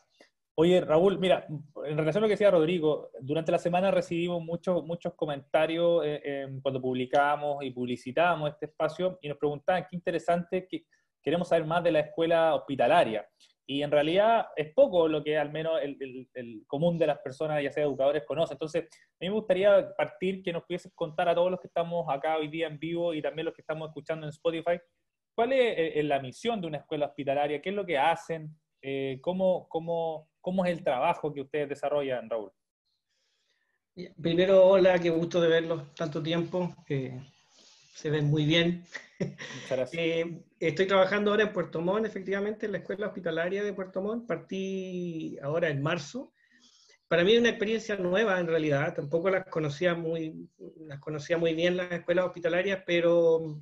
[0.55, 4.83] Oye, Raúl, mira, en relación a lo que decía Rodrigo, durante la semana recibimos muchos,
[4.83, 10.85] muchos comentarios eh, cuando publicamos y publicitábamos este espacio y nos preguntaban qué interesante, que
[11.21, 13.27] queremos saber más de la escuela hospitalaria.
[13.69, 17.71] Y en realidad es poco lo que al menos el, común de las personas, ya
[17.71, 18.53] sea educadores, conoce.
[18.53, 22.05] Entonces, a mí me gustaría partir que nos pudieses contar a todos los que estamos
[22.09, 24.79] acá hoy día en vivo y también los que estamos escuchando en Spotify,
[25.35, 28.49] cuál es eh, la misión de una escuela hospitalaria, qué es lo que hacen,
[28.81, 32.53] eh, cómo, cómo ¿Cómo es el trabajo que ustedes desarrollan, Raúl?
[34.21, 36.73] Primero, hola, qué gusto de verlos tanto tiempo.
[37.97, 38.83] Se ven muy bien.
[39.93, 44.27] Eh, estoy trabajando ahora en Puerto Montt, efectivamente, en la escuela hospitalaria de Puerto Montt.
[44.27, 46.31] Partí ahora en marzo.
[47.07, 48.93] Para mí es una experiencia nueva en realidad.
[48.93, 50.47] Tampoco las conocía muy,
[50.85, 53.59] las conocía muy bien las escuelas hospitalarias, pero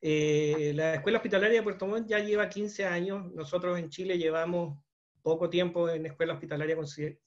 [0.00, 3.30] eh, la escuela hospitalaria de Puerto Montt ya lleva 15 años.
[3.34, 4.78] Nosotros en Chile llevamos
[5.20, 7.18] poco tiempo en escuela hospitalaria, si,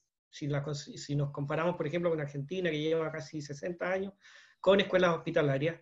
[0.98, 4.14] si, nos comparamos, por ejemplo, con Argentina, que lleva casi 60 años,
[4.60, 5.80] con escuelas hospitalarias.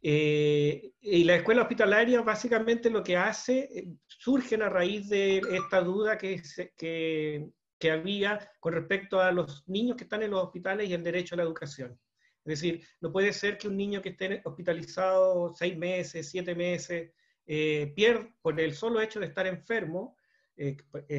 [0.00, 5.80] Eh, y la escuela hospitalaria básicamente lo que hace, eh, surge a raíz de esta
[5.80, 6.40] duda que,
[6.76, 11.02] que, que, había con respecto a los niños que están en los hospitales y el
[11.02, 11.98] derecho a la educación.
[12.44, 17.10] Es decir, no puede ser que un niño que esté hospitalizado seis meses, siete meses,
[17.46, 20.16] eh, pierda por el solo hecho de estar enfermo,
[20.56, 20.76] eh,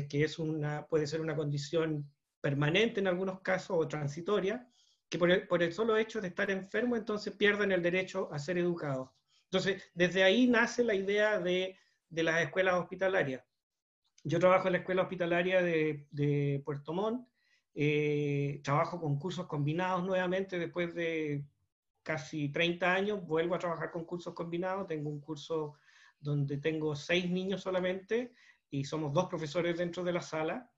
[0.09, 2.09] que es una, puede ser una condición
[2.41, 4.68] permanente en algunos casos o transitoria,
[5.09, 9.09] que por el, solo hecho de estar enfermo entonces pierden el derecho a ser educados.
[9.45, 11.75] Entonces, desde ahí nace la idea de,
[12.09, 13.43] de las escuelas hospitalarias.
[14.23, 17.27] Yo trabajo en la escuela hospitalaria de, de Puerto Montt,
[17.73, 21.45] eh, trabajo con cursos combinados nuevamente después de
[22.03, 25.75] casi 30 años, vuelvo a trabajar con cursos combinados, tengo un curso
[26.19, 28.33] donde tengo seis niños solamente,
[28.69, 30.69] y somos dos profesores dentro de la sala,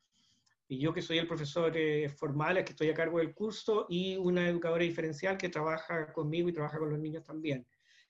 [0.72, 3.88] y yo que soy el profesor eh, formal, es que estoy a cargo del curso,
[3.90, 7.68] y una educadora diferencial que trabaja conmigo y trabaja con los niños también.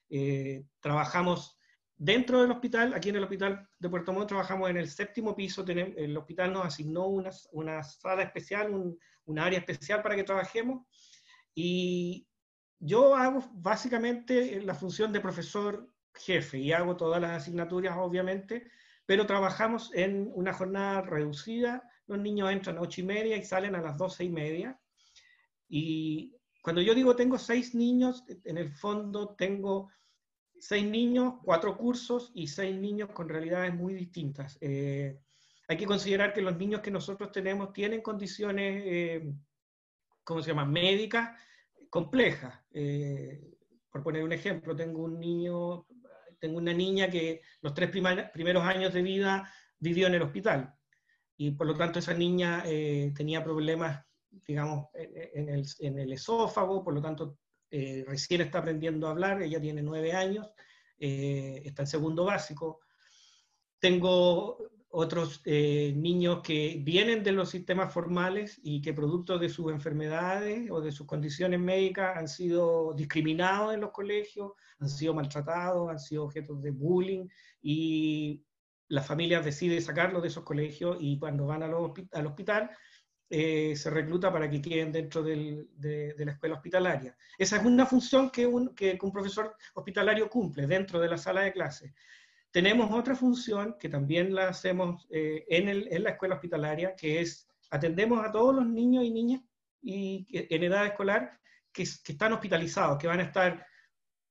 [0.08, 1.58] Eh, trabajamos
[1.96, 5.64] dentro del hospital, aquí en el hospital de Puerto Montt trabajamos en el séptimo piso,
[5.64, 10.22] tenemos, el hospital nos asignó una, una sala especial, un, una área especial para que
[10.22, 10.86] trabajemos,
[11.56, 12.28] y
[12.78, 18.70] yo hago básicamente la función de profesor jefe y hago todas las asignaturas, obviamente,
[19.04, 21.82] pero trabajamos en una jornada reducida.
[22.06, 24.78] Los niños entran a ocho y media y salen a las doce y media.
[25.68, 29.90] Y cuando yo digo tengo seis niños, en el fondo tengo
[30.58, 34.58] seis niños, cuatro cursos y seis niños con realidades muy distintas.
[34.60, 35.18] Eh,
[35.68, 39.34] hay que considerar que los niños que nosotros tenemos tienen condiciones, eh,
[40.22, 41.30] ¿cómo se llama?, médicas
[41.88, 42.54] complejas.
[42.72, 43.40] Eh,
[43.90, 45.86] por poner un ejemplo, tengo un niño,
[46.38, 50.74] tengo una niña que los tres primeros años de vida vivió en el hospital
[51.44, 54.04] y por lo tanto esa niña eh, tenía problemas,
[54.46, 57.38] digamos, en el, en el, esófago, por lo tanto
[57.68, 60.48] eh, recién está aprendiendo a hablar, ella tiene nueve años,
[61.00, 62.78] eh, está en segundo básico.
[63.80, 64.56] Tengo
[64.90, 70.70] otros eh, niños que vienen de los sistemas formales y que producto de sus enfermedades
[70.70, 75.98] o de sus condiciones médicas han sido discriminados en los colegios, han sido maltratados, han
[75.98, 77.26] sido objetos de bullying
[77.62, 78.44] y
[78.92, 82.70] las familias deciden sacarlos de esos colegios y cuando van al hospital
[83.30, 85.66] eh, se recluta para que queden dentro de,
[86.18, 87.16] la escuela hospitalaria.
[87.38, 91.40] Esa es una función que un, que un profesor hospitalario cumple dentro de la sala
[91.40, 91.94] de clases.
[92.50, 97.22] Tenemos otra función que también la hacemos eh, en, el, en, la escuela hospitalaria, que
[97.22, 99.40] es atendemos a todos los niños y niñas
[99.80, 101.40] y, en edad escolar
[101.72, 103.66] que, que, están hospitalizados, que van a estar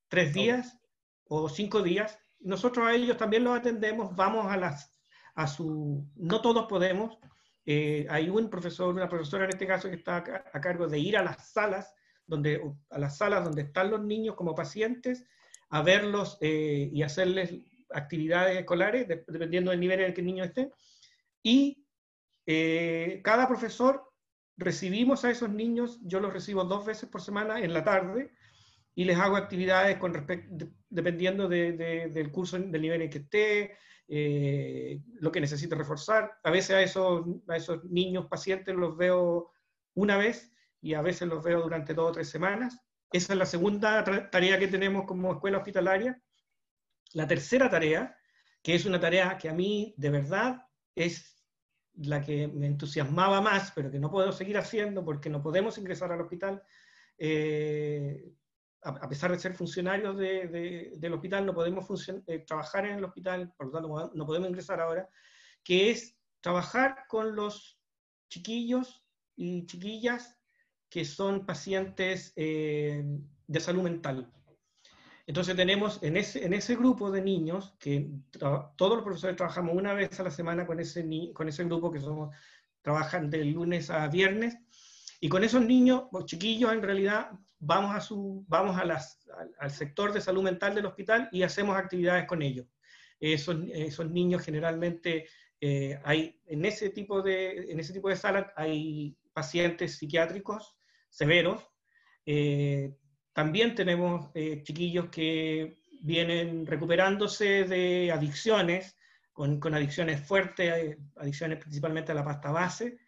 [0.08, 0.78] tres días
[1.24, 2.21] o cinco días.
[2.42, 4.98] Nosotros a ellos también los atendemos, vamos a las,
[5.36, 7.18] a su, no todos podemos,
[7.66, 11.18] eh, hay un profesor, una profesora en este caso que está a, cargo de ir
[11.18, 11.94] a las salas,
[12.26, 15.26] donde, a las salas donde están los niños como pacientes,
[15.70, 17.54] a verlos eh, y hacerles
[17.92, 20.72] actividades escolares, dependiendo del nivel en el que el niño esté,
[21.44, 21.86] y
[22.46, 24.12] eh, cada profesor
[24.58, 28.32] recibimos a esos niños, yo los recibo dos veces por semana en la tarde,
[28.94, 33.78] y les hago actividades con respecto, dependiendo del curso, del nivel en que esté,
[34.08, 36.40] eh, lo que necesite reforzar.
[36.44, 39.52] A veces a esos, a esos niños pacientes los veo
[39.94, 42.78] una vez y a veces los veo durante dos o tres semanas.
[43.12, 46.22] Esa es la segunda tarea que tenemos como escuela hospitalaria.
[47.14, 48.18] La tercera tarea,
[48.62, 50.66] que es una tarea que a mí de verdad
[50.96, 51.42] es
[51.94, 56.12] la que me entusiasmaba más, pero que no puedo seguir haciendo porque no podemos ingresar
[56.12, 56.64] al hospital.
[57.18, 58.34] Eh,
[58.84, 61.86] a, pesar de ser funcionarios del hospital, no podemos
[62.28, 65.08] eh, trabajar en el hospital, por lo tanto no podemos ingresar ahora,
[65.64, 67.80] que es trabajar con los
[68.30, 69.06] chiquillos
[69.36, 70.40] y chiquillas
[70.90, 73.04] que son pacientes eh,
[73.48, 74.32] de salud mental.
[75.28, 79.94] Entonces tenemos en ese, en ese grupo de niños, que todos los profesores trabajamos una
[79.94, 82.36] vez a la semana con ese, con ese grupo que somos,
[82.82, 84.58] trabajan de lunes a viernes,
[85.20, 87.32] y con esos niños, los chiquillos en realidad,
[87.62, 89.20] vamos, a su, vamos a las,
[89.60, 92.68] al, sector de salud mental del hospital y hacemos actividades con ellos.
[93.20, 95.28] Esos, esos niños generalmente
[95.62, 100.76] eh, hay, en ese tipo de, en ese tipo de salas hay pacientes psiquiátricos
[101.10, 101.64] severos,
[102.26, 102.96] eh,
[103.34, 108.98] también tenemos eh, chiquillos que vienen recuperándose de adicciones,
[109.32, 113.00] con, con adicciones fuertes, eh, adicciones principalmente a la pasta base,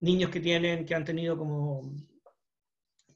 [0.00, 1.92] niños que, tienen, que han tenido como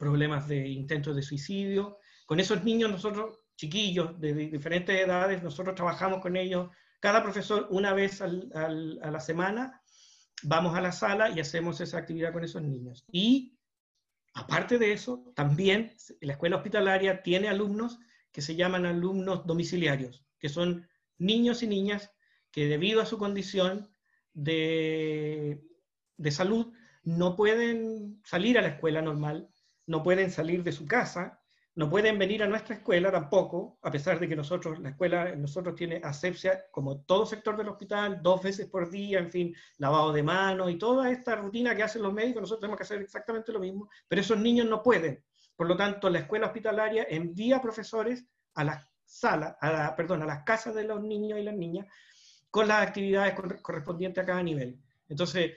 [0.01, 1.99] problemas de intentos de suicidio.
[2.27, 7.93] Con esos niños nosotros, chiquillos de, diferentes edades, nosotros trabajamos con ellos, cada profesor una
[7.93, 9.81] vez al, a la semana,
[10.43, 13.05] vamos a la sala y hacemos esa actividad con esos niños.
[13.13, 13.57] Y
[14.35, 17.99] Aparte de eso, también la escuela hospitalaria tiene alumnos
[18.33, 20.89] que se llaman alumnos domiciliarios, que son
[21.19, 22.13] niños y niñas
[22.53, 23.93] que debido a su condición
[24.33, 25.63] de,
[26.17, 26.73] de salud
[27.03, 29.49] no pueden salir a la escuela normal,
[29.91, 31.41] no pueden salir de su casa
[31.77, 35.77] no pueden venir a nuestra escuela tampoco, a pesar de que nosotros, la escuela, nosotros
[35.77, 40.23] tiene asepsia, como todo sector del hospital, dos veces por día, en fin, lavado de
[40.23, 43.61] manos y toda esta rutina que hacen los médicos, nosotros tenemos que hacer exactamente lo
[43.61, 45.25] mismo, pero esos niños no pueden.
[45.55, 50.27] Por lo tanto, la escuela hospitalaria envía profesores a las salas, a la, perdón, a
[50.27, 51.87] las casas de los niños y las niñas
[52.51, 54.83] con las actividades correspondientes a cada nivel.
[55.09, 55.53] Entonces,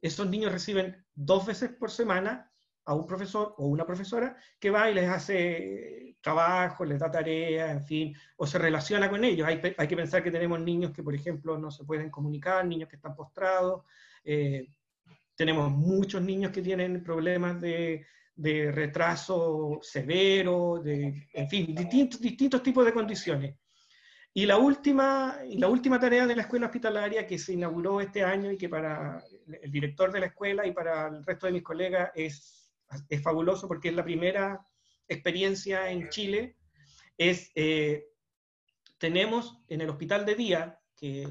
[0.00, 2.49] esos niños reciben dos veces por semana
[2.90, 7.70] a un profesor o una profesora que va y les hace trabajo, les da tarea,
[7.70, 9.46] en fin, o se relaciona con ellos.
[9.46, 12.96] Hay, que pensar que tenemos niños que, por ejemplo, no se pueden comunicar, niños que
[12.96, 13.84] están postrados,
[14.24, 14.66] eh,
[15.36, 22.60] tenemos muchos niños que tienen problemas de, de retraso severo, de, en fin, distintos, distintos
[22.60, 23.54] tipos de condiciones.
[24.34, 28.24] Y la, última, y la última tarea de la escuela hospitalaria que se inauguró este
[28.24, 29.22] año y que para
[29.62, 32.59] el director de la escuela y para el resto de mis colegas es
[33.08, 34.64] es fabuloso porque es la primera
[35.08, 36.56] experiencia en Chile,
[37.18, 38.06] es, eh,
[38.98, 41.26] tenemos en el hospital de día, que,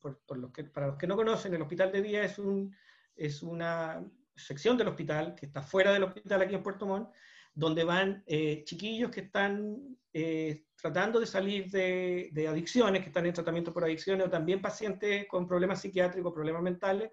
[0.00, 2.74] por, los que, para los que no conocen, el hospital de día es, un,
[3.16, 4.04] es una
[4.36, 7.10] sección del hospital que está fuera del hospital aquí en Puerto Montt,
[7.54, 13.32] donde van eh, chiquillos que están eh, tratando de salir de, adicciones, que están en
[13.32, 17.10] tratamiento por adicciones, o también pacientes con problemas psiquiátricos, problemas mentales.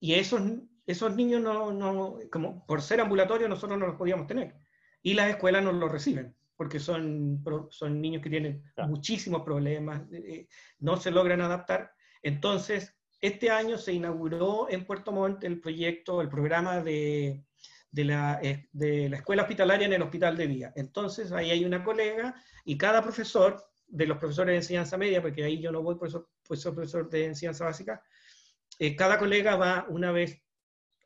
[0.00, 0.40] Y esos,
[0.88, 4.54] esos niños, no, no, como por ser ambulatorios, nosotros no los podíamos tener.
[5.02, 10.02] Y las escuelas no los reciben, porque son, son niños que tienen muchísimos problemas,
[10.80, 11.92] no se logran adaptar.
[12.22, 17.44] Entonces, este año se inauguró en Puerto Montt el proyecto, el programa de
[17.90, 20.72] de la, eh, de la escuela hospitalaria en el hospital de día.
[20.76, 22.34] Entonces, ahí hay una colega
[22.64, 26.08] y cada profesor, de los profesores de enseñanza media, porque ahí yo no voy por
[26.08, 28.02] eso, pues soy profesor de enseñanza básica,
[28.78, 30.42] eh, cada colega va una vez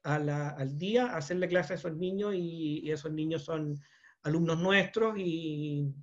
[0.03, 3.79] al día a hacerle clase a esos niños y, esos niños son
[4.23, 5.95] alumnos nuestros y,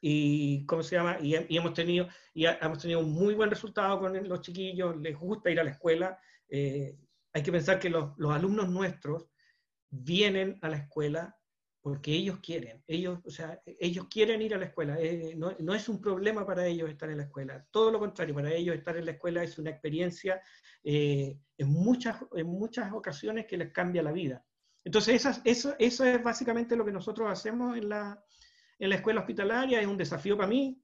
[0.00, 1.18] y ¿cómo se llama?
[1.20, 5.50] Y, hemos, tenido, y hemos tenido un muy buen resultado con los chiquillos, les gusta
[5.50, 6.18] ir a la escuela.
[6.48, 6.96] Eh,
[7.32, 9.28] hay que pensar que los, los alumnos nuestros
[9.90, 11.37] vienen a la escuela
[11.88, 15.88] porque ellos quieren, ellos, o sea, ellos quieren ir a la escuela, eh, no, es
[15.88, 19.06] un problema para ellos estar en la escuela, todo lo contrario, para ellos estar en
[19.06, 20.40] la escuela es una experiencia
[20.84, 24.44] eh, en, muchas, en muchas ocasiones que les cambia la vida.
[24.84, 28.22] Entonces, eso, eso es básicamente lo que nosotros hacemos en la,
[28.78, 30.78] en la escuela hospitalaria, es un desafío para mí,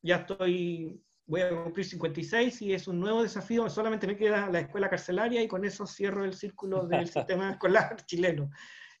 [0.00, 4.60] ya estoy voy a cumplir 56 y es un nuevo desafío, solamente me queda la
[4.60, 8.50] escuela carcelaria y con eso cierro el círculo del sistema escolar chileno.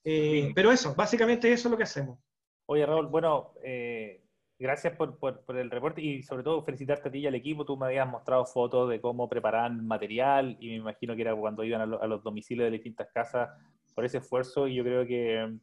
[0.08, 2.20] Eh, pero eso, básicamente eso es lo que hacemos.
[2.66, 4.22] Oye, Raúl, bueno, eh,
[4.56, 7.64] gracias por, el reporte y sobre todo felicitarte a ti y al equipo.
[7.64, 11.64] Tú me habías mostrado fotos de cómo preparaban material y me imagino que era cuando
[11.64, 13.50] iban a, los domicilios de distintas casas
[13.94, 15.58] por ese esfuerzo y yo creo que,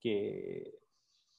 [0.00, 0.74] que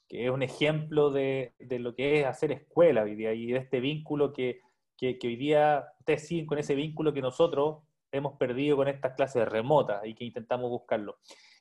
[0.08, 3.60] que es un ejemplo de, de, lo que es hacer escuela hoy día y de
[3.60, 4.62] este vínculo que,
[4.98, 9.48] que, hoy día ustedes siguen con ese vínculo que nosotros hemos perdido con estas clases
[9.48, 11.18] remotas y que intentamos buscarlo.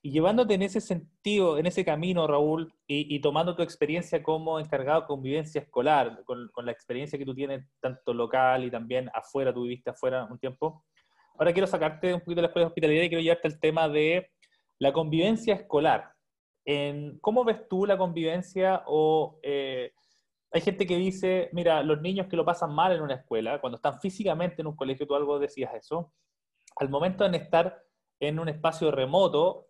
[0.07, 5.01] Y llevándote en ese sentido, en ese camino, Raúl, y, tomando tu experiencia como encargado
[5.01, 9.51] de convivencia escolar, con, con, la experiencia que tú tienes tanto local y también afuera,
[9.55, 10.85] tú viviste afuera un tiempo,
[11.39, 13.89] ahora quiero sacarte un poquito de la escuela de hospitalidad y quiero llevarte al tema
[13.89, 14.31] de
[14.79, 16.13] la convivencia escolar.
[16.67, 19.39] En, ¿Cómo ves tú la convivencia o...
[19.43, 19.91] Eh,
[20.53, 23.77] hay gente que dice, mira, los niños que lo pasan mal en una escuela, cuando
[23.77, 26.13] están físicamente en un colegio, tú algo decías eso,
[26.77, 27.83] al momento de estar
[28.21, 29.69] en un espacio remoto,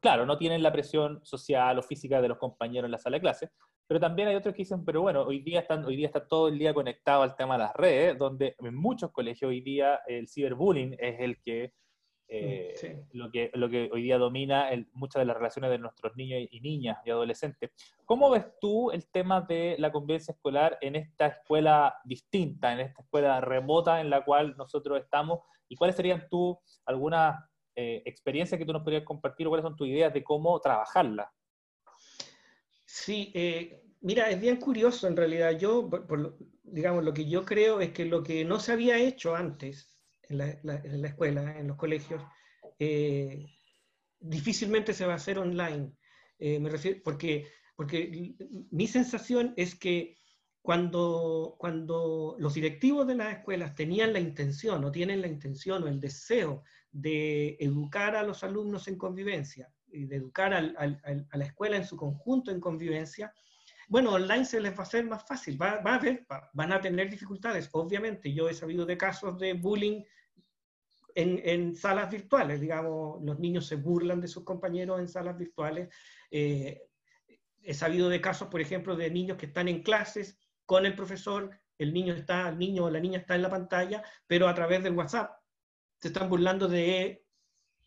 [0.00, 3.22] claro, no tienen la presión social o física de los compañeros en la sala de
[3.22, 3.50] clase,
[3.86, 6.48] pero también hay otros que dicen, pero bueno, hoy día, están, hoy día está todo
[6.48, 10.28] el día conectado al tema de las redes, donde en muchos colegios hoy día el
[10.28, 11.74] ciberbullying es el que
[12.26, 16.48] eh, lo, que, lo que hoy día domina muchas de las relaciones de nuestros niños
[16.50, 17.70] y niñas y adolescentes.
[18.06, 23.02] ¿Cómo ves tú el tema de la convivencia escolar en esta escuela distinta, en esta
[23.02, 25.40] escuela remota en la cual nosotros estamos?
[25.68, 27.36] ¿Y cuáles serían tú algunas
[27.76, 31.32] eh, experiencias que tú nos podrías compartir o cuáles son tus ideas de cómo trabajarla?
[32.84, 35.58] Sí, eh, mira, es bien curioso en realidad.
[35.58, 35.90] Yo,
[36.62, 39.96] digamos, lo que yo creo es que lo que no se había hecho antes
[40.28, 42.22] en la, escuela, en los colegios,
[42.78, 43.46] eh,
[44.20, 45.92] difícilmente se va a hacer online.
[46.38, 48.36] Eh, me refiero, porque, porque
[48.70, 50.16] mi sensación es que
[50.62, 55.88] cuando, cuando los directivos de las escuelas tenían la intención o tienen la intención o
[55.88, 56.62] el deseo
[56.94, 61.96] de educar a los alumnos en convivencia y de educar a la escuela en su
[61.96, 63.32] conjunto en convivencia,
[63.88, 67.10] bueno, online se les va a hacer más fácil, va, a haber, van a tener
[67.10, 68.32] dificultades, obviamente.
[68.32, 70.02] Yo he sabido de casos de bullying
[71.16, 75.88] en, salas virtuales, digamos, los niños se burlan de sus compañeros en salas virtuales.
[76.30, 76.80] Eh,
[77.60, 81.50] he sabido de casos, por ejemplo, de niños que están en clases con el profesor,
[81.76, 84.82] el niño está, el niño o la niña está en la pantalla, pero a través
[84.82, 85.43] del WhatsApp
[86.04, 87.24] se están burlando de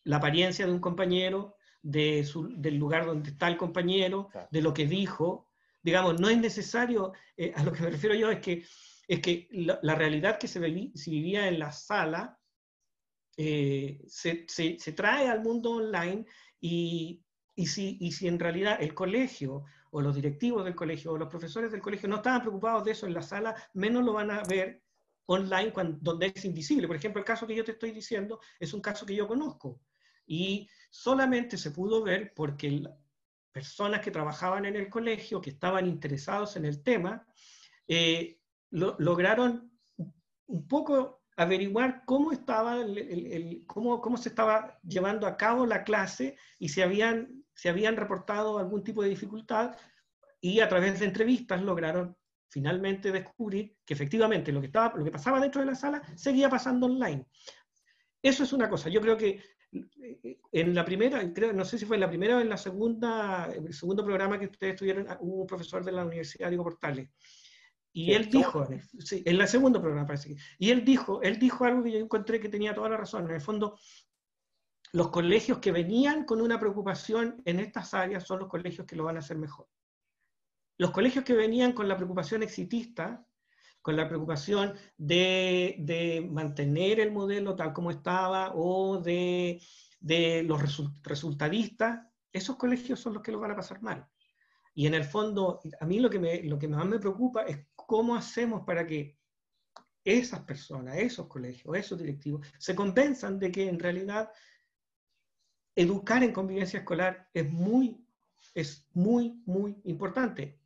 [0.03, 4.87] la apariencia de un compañero, de del lugar donde está el compañero, de lo que
[4.87, 5.51] dijo,
[5.83, 8.65] digamos, no es necesario, eh, a lo que me refiero yo es que,
[9.07, 12.39] es que la, realidad que se, vivía en la sala
[13.37, 16.25] eh, se, se, trae al mundo online
[16.59, 21.19] y, y, si, y si en realidad el colegio o los directivos del colegio o
[21.19, 24.31] los profesores del colegio no estaban preocupados de eso en la sala, menos lo van
[24.31, 24.86] a ver
[25.27, 26.87] online cuando, donde es invisible.
[26.87, 29.79] Por ejemplo, el caso que yo te estoy diciendo es un caso que yo conozco
[30.25, 32.83] y solamente se pudo ver porque
[33.51, 37.25] personas que trabajaban en el colegio, que estaban interesados en el tema,
[37.87, 39.71] eh, lograron
[40.47, 42.77] un poco averiguar cómo, estaba
[43.65, 48.57] cómo, cómo, se estaba llevando a cabo la clase y si habían, si habían reportado
[48.57, 49.75] algún tipo de dificultad
[50.41, 52.17] y a través de entrevistas lograron
[52.49, 56.49] finalmente descubrir que efectivamente lo que, estaba, lo que pasaba dentro de la sala seguía
[56.49, 57.27] pasando online.
[58.21, 58.89] Eso es una cosa.
[58.89, 59.41] Yo creo que
[59.71, 62.57] eh, en la primera, creo, no sé si fue en la primera o en la
[62.57, 66.63] segunda, el segundo programa que ustedes tuvieron, ah, hubo un profesor de la Universidad, Diego
[66.63, 67.09] Portales,
[67.93, 68.67] y él dijo,
[68.99, 71.99] sí, en el segundo programa parece que, y él dijo, él dijo algo que yo
[71.99, 73.25] encontré que tenía toda la razón.
[73.25, 73.75] En el fondo,
[74.93, 79.05] los colegios que venían con una preocupación en estas áreas son los colegios que lo
[79.05, 79.67] van a hacer mejor.
[80.77, 83.25] Los colegios que venían con la preocupación exitista,
[83.81, 89.61] con la preocupación de, mantener el modelo tal como estaba o de,
[90.45, 94.07] los resultadistas, esos colegios son los que lo van a pasar mal.
[94.75, 98.63] Y en el fondo, a mí lo que, me, más me preocupa es cómo hacemos
[98.63, 99.17] para que
[100.03, 104.29] esas personas, esos colegios, esos directivos, se convenzan de que en realidad
[105.75, 108.05] educar en convivencia escolar es muy,
[108.53, 110.59] es muy, muy importante.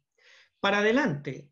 [0.61, 1.51] Para adelante,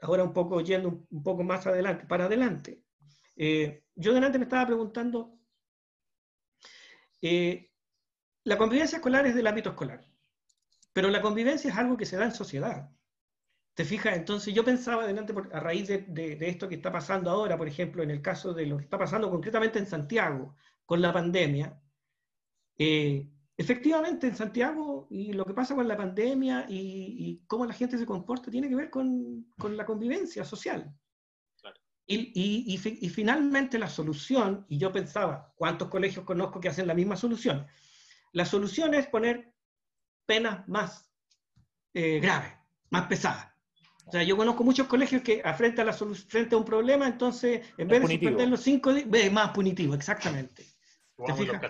[0.00, 2.82] ahora un poco yendo un poco más adelante, para adelante.
[3.36, 5.38] Eh, yo delante me estaba preguntando,
[7.20, 7.70] eh,
[8.44, 10.04] la convivencia escolar es del ámbito escolar,
[10.92, 12.90] pero la convivencia es algo que se da en sociedad.
[13.74, 14.16] ¿Te fijas?
[14.16, 18.10] Entonces yo pensaba adelante, a raíz de, esto que está pasando ahora, por ejemplo, en
[18.10, 20.54] el caso de lo que está pasando concretamente en Santiago
[20.86, 21.80] con la pandemia,
[22.78, 23.28] eh,
[23.62, 28.06] efectivamente en Santiago y lo que pasa con la pandemia y, cómo la gente se
[28.06, 30.92] comporta tiene que ver con, la convivencia social.
[32.06, 32.76] Y,
[33.14, 37.66] finalmente la solución, y yo pensaba, ¿cuántos colegios conozco que hacen la misma solución?
[38.32, 39.54] La solución es poner
[40.26, 41.10] penas más
[41.94, 42.52] eh, graves,
[42.90, 43.48] más pesadas.
[44.06, 47.64] O sea, yo conozco muchos colegios que frente a, la frente a un problema, entonces,
[47.78, 50.66] en vez de suspender los cinco días, es más punitivo, exactamente.
[51.24, 51.62] ¿Te fijas?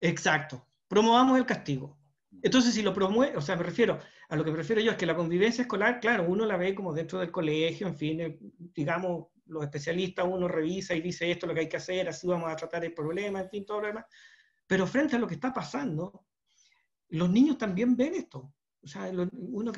[0.00, 0.66] Exacto.
[0.88, 1.98] Promovamos el castigo.
[2.42, 4.96] Entonces, si lo promueve, o sea, me refiero, a lo que me refiero yo es
[4.96, 8.38] que la convivencia escolar, claro, uno la ve como dentro del colegio, en fin, eh,
[8.74, 12.26] digamos, los especialistas, uno revisa y dice esto es lo que hay que hacer, así
[12.26, 14.04] vamos a tratar el problema, en fin, todo lo demás.
[14.66, 16.26] Pero frente a lo que está pasando,
[17.08, 18.54] los niños también ven esto.
[18.82, 19.72] O sea, uno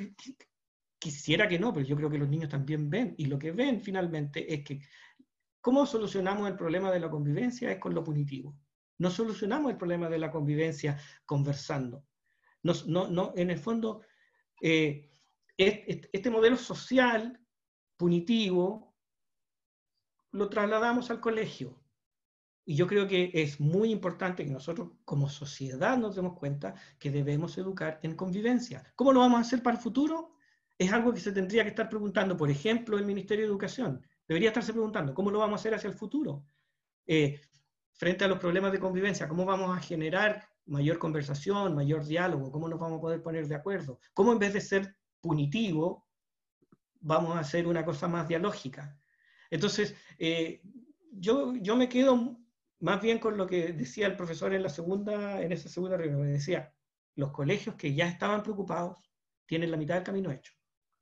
[0.99, 3.15] quisiera que no, pero yo creo que los niños también ven.
[3.19, 4.81] Y lo que ven finalmente es que
[5.61, 8.57] cómo solucionamos el problema de la convivencia es con lo punitivo.
[8.99, 12.05] No solucionamos el problema de la convivencia conversando.
[12.63, 14.03] no, no, en el fondo,
[14.61, 15.11] eh,
[15.57, 17.41] este modelo social
[17.97, 18.95] punitivo
[20.33, 21.81] lo trasladamos al colegio.
[22.69, 27.13] Y yo creo que es muy importante que nosotros como sociedad nos demos cuenta que
[27.13, 28.83] debemos educar en convivencia.
[28.97, 30.35] ¿Cómo lo vamos a hacer para el futuro?
[30.77, 34.03] Es algo que se tendría que estar preguntando, por ejemplo, el Ministerio de Educación.
[34.27, 36.45] Debería estarse preguntando, ¿cómo lo vamos a hacer hacia el futuro?
[37.07, 37.41] Eh,
[37.97, 42.51] frente a los problemas de convivencia, ¿cómo vamos a generar mayor conversación, mayor diálogo?
[42.51, 44.01] ¿Cómo nos vamos a poder poner de acuerdo?
[44.13, 46.07] ¿Cómo en vez de ser punitivo,
[47.01, 48.99] vamos a hacer una cosa más dialógica?
[49.51, 50.61] Entonces, eh,
[51.13, 52.39] yo, yo me quedo
[52.81, 56.23] más bien con lo que decía el profesor en, la segunda, en esa segunda reunión.
[56.23, 56.75] Me decía,
[57.15, 58.99] los colegios que ya estaban preocupados
[59.47, 60.53] tienen la mitad del camino hecho.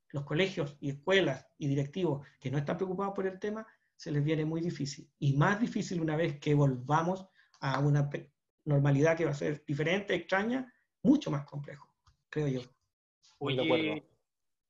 [0.09, 4.23] Los colegios y escuelas y directivos que no están preocupados por el tema se les
[4.23, 5.09] viene muy difícil.
[5.19, 7.25] Y más difícil una vez que volvamos
[7.59, 8.09] a una
[8.65, 10.71] normalidad que va a ser diferente, extraña,
[11.03, 11.93] mucho más complejo,
[12.29, 12.61] creo yo.
[13.37, 14.03] Oye,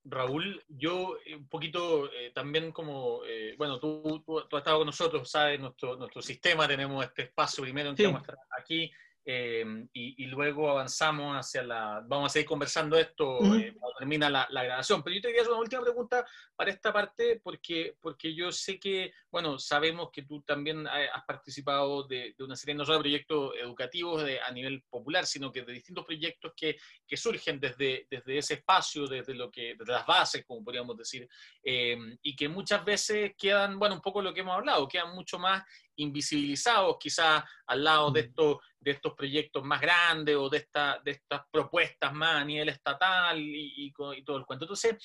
[0.07, 4.85] Raúl, yo eh, un poquito eh, también como, eh, bueno, tú, tú, has estado con
[4.85, 8.91] nosotros, sabes, nuestro, nuestro sistema, tenemos este espacio primero en que vamos a estar aquí,
[9.27, 12.03] Em, y, luego avanzamos hacia la...
[12.05, 15.01] Vamos a seguir conversando esto eh, cuando termina la, grabación.
[15.01, 16.23] Pero yo te quería hacer una última pregunta
[16.55, 22.03] para esta parte, porque, porque yo sé que, bueno, sabemos que tú también has participado
[22.03, 26.05] de, una serie no solo de proyectos educativos a nivel popular, sino que de distintos
[26.05, 30.63] proyectos que, que surgen desde, desde ese espacio, desde, lo que, desde las bases, como
[30.63, 31.27] podríamos decir,
[31.63, 35.63] y que muchas veces quedan, bueno, un poco lo que hemos hablado, quedan mucho más
[35.97, 41.11] invisibilizados quizás al lado de estos, de estos proyectos más grandes o de, esta, de
[41.11, 44.65] estas propuestas más a nivel estatal y, todo el cuento.
[44.65, 44.95] Entonces,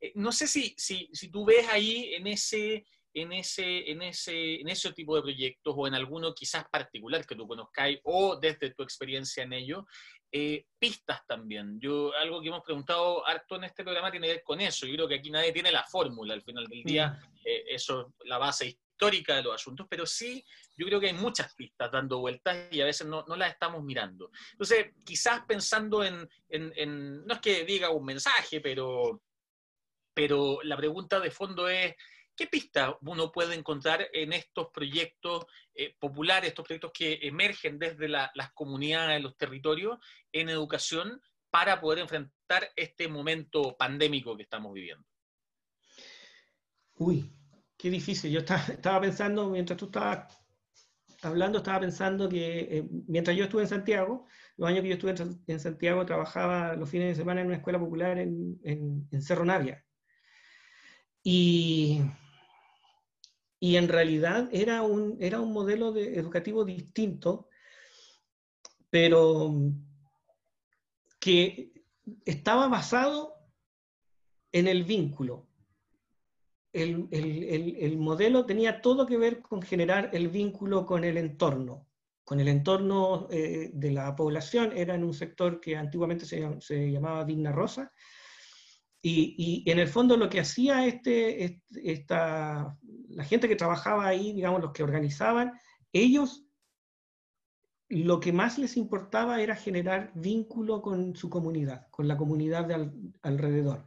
[0.00, 2.84] eh, no sé si, si, si, tú ves ahí en ese,
[3.14, 7.36] en, ese, en, ese, en ese tipo de proyectos o en alguno quizás particular que
[7.36, 9.86] tú conozcáis o desde tu experiencia en ello,
[10.32, 11.80] eh, pistas también.
[11.80, 14.86] Yo, algo que hemos preguntado harto en este programa tiene que ver con eso.
[14.86, 17.08] Yo creo que aquí nadie tiene la fórmula al final del día.
[17.08, 17.36] Mm.
[17.44, 20.44] Eh, eso, la base histórica de los asuntos, pero sí
[20.76, 23.82] yo creo que hay muchas pistas dando vueltas y a veces no, no las estamos
[23.82, 24.30] mirando.
[24.52, 29.22] Entonces, quizás pensando en, en, no es que diga un mensaje, pero,
[30.12, 31.94] pero la pregunta de fondo es,
[32.36, 38.08] ¿qué pista uno puede encontrar en estos proyectos eh, populares, estos proyectos que emergen desde
[38.08, 39.98] las comunidades, los territorios,
[40.30, 45.06] en educación, para poder enfrentar este momento pandémico que estamos viviendo?
[46.94, 47.39] Uy,
[47.80, 48.30] qué difícil.
[48.30, 50.38] Yo estaba, pensando, mientras tú estabas
[51.22, 54.26] hablando, estaba pensando que eh, mientras yo estuve en Santiago,
[54.56, 55.14] los años que yo estuve
[55.46, 59.84] en, Santiago, trabajaba los fines de semana en una escuela popular en, Cerro Navia.
[61.22, 62.02] Y
[63.60, 65.18] en realidad era un,
[65.52, 67.48] modelo de, educativo distinto,
[68.90, 69.54] pero
[71.18, 71.72] que
[72.24, 73.34] estaba basado
[74.52, 75.49] en el vínculo.
[76.72, 81.88] El, el, el, modelo tenía todo que ver con generar el vínculo con el entorno,
[82.24, 84.72] con el entorno eh, de la población.
[84.76, 87.92] Era en un sector que antiguamente se, se llamaba Digna Rosa,
[89.02, 92.76] y, y, en el fondo lo que hacía este, esta,
[93.08, 95.58] la gente que trabajaba ahí, digamos, los que organizaban,
[95.92, 96.44] ellos
[97.88, 102.90] lo que más les importaba era generar vínculo con su comunidad, con la comunidad de
[103.22, 103.84] alrededor.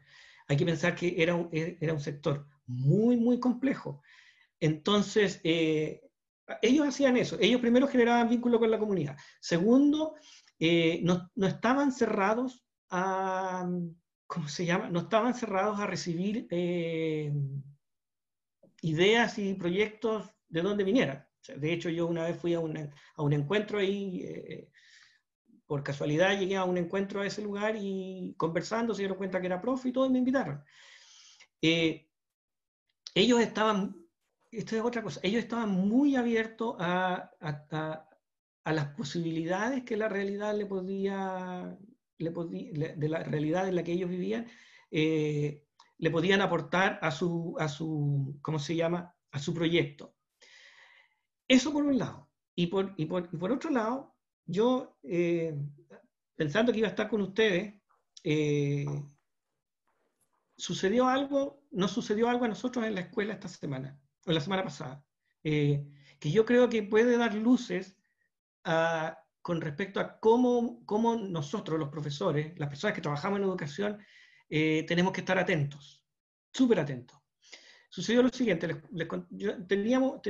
[0.47, 4.01] Hay que pensar que era un, era un sector muy, muy complejo.
[4.59, 6.01] Entonces, eh,
[6.61, 7.37] ellos hacían eso.
[7.39, 9.17] Ellos primero generaban vínculo con la comunidad.
[9.39, 10.15] Segundo,
[10.59, 13.69] eh, no, no, estaban cerrados a,
[14.27, 14.89] ¿cómo se llama?
[14.89, 17.33] No estaban cerrados a recibir eh,
[18.81, 21.25] ideas y proyectos de donde vinieran.
[21.55, 24.69] de hecho, yo una vez fui a, a un encuentro ahí, eh,
[25.65, 29.47] por casualidad llegué a un encuentro a ese lugar y conversando se dieron cuenta que
[29.47, 30.63] era profe y todos me invitaron.
[33.15, 33.95] Ellos estaban,
[34.51, 40.55] esto es otra cosa, ellos estaban muy abiertos a, a, las posibilidades que la realidad
[40.55, 41.77] le podía
[42.17, 44.47] de la realidad en la que ellos vivían,
[44.91, 45.65] eh,
[45.97, 50.15] le podían aportar a su, a su, ¿cómo se llama?, a su proyecto.
[51.47, 52.29] Eso por un lado.
[52.55, 55.55] Y por, y por, por otro lado, yo, eh,
[56.35, 57.73] pensando que iba a estar con ustedes,
[58.23, 58.85] eh,
[60.63, 64.63] sucedió algo, no sucedió algo a nosotros en la escuela esta semana, o la semana
[64.63, 65.03] pasada,
[65.43, 67.97] que yo creo que puede dar luces
[68.63, 73.97] a, con respecto a cómo, cómo nosotros, los profesores, las personas que trabajamos en educación,
[74.49, 76.01] eh, tenemos que estar atentos,
[76.53, 77.19] súper atentos.
[77.89, 78.81] Sucedió lo siguiente,
[79.67, 80.21] teníamos,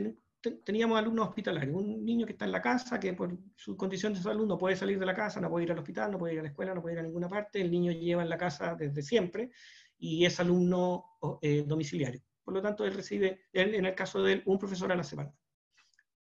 [0.66, 4.20] teníamos alumnos hospitalarios, un niño que está en la casa, que por su condición de
[4.20, 6.40] salud no puede salir de la casa, no puede ir al hospital, no puede ir
[6.40, 8.74] a la escuela, no puede ir a ninguna parte, el niño lleva en la casa
[8.74, 9.52] desde siempre
[9.98, 11.06] y es alumno
[11.42, 12.22] eh, domiciliario.
[12.44, 15.04] Por lo tanto, él recibe, él, en el caso de él, un profesor a la
[15.04, 15.34] semana.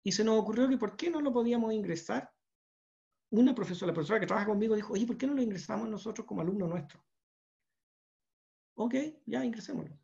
[0.03, 2.31] Y se nos ocurrió que por qué no lo podíamos ingresar
[3.29, 6.25] una profesora, la profesora que trabaja conmigo dijo, oye, ¿por qué no lo ingresamos nosotros
[6.25, 7.03] como alumno nuestro?
[8.75, 8.95] Ok,
[9.25, 9.99] ya ingresémoslo.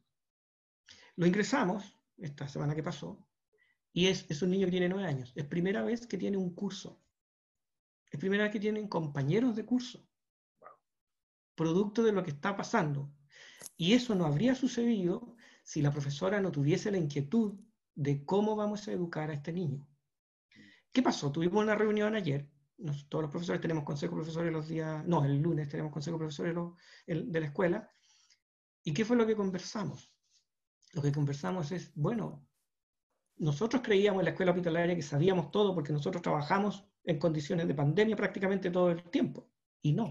[1.16, 3.26] Lo ingresamos esta semana que pasó
[3.94, 5.32] y es, es un niño que tiene nueve años.
[5.36, 7.00] Es primera vez que tiene un curso.
[8.12, 10.08] Es primera vez que tienen compañeros de curso.
[11.56, 13.12] Producto de lo que está pasando.
[13.78, 17.60] Y eso no habría sucedido si la profesora no tuviese la inquietud
[17.96, 19.88] de cómo vamos a educar a este niño.
[20.92, 21.32] ¿Qué pasó?
[21.32, 22.50] Tuvimos una reunión ayer
[23.10, 26.56] todos los profesores tenemos consejo profesores los días, no, el lunes tenemos consejo profesores
[27.06, 27.90] de la escuela.
[28.84, 30.14] ¿Y qué fue lo que conversamos?
[30.94, 32.46] Lo que conversamos es, bueno,
[33.38, 37.74] nosotros creíamos en la escuela hospitalaria que sabíamos todo porque nosotros trabajamos en condiciones de
[37.74, 39.50] pandemia prácticamente todo el tiempo.
[39.82, 40.10] Y no.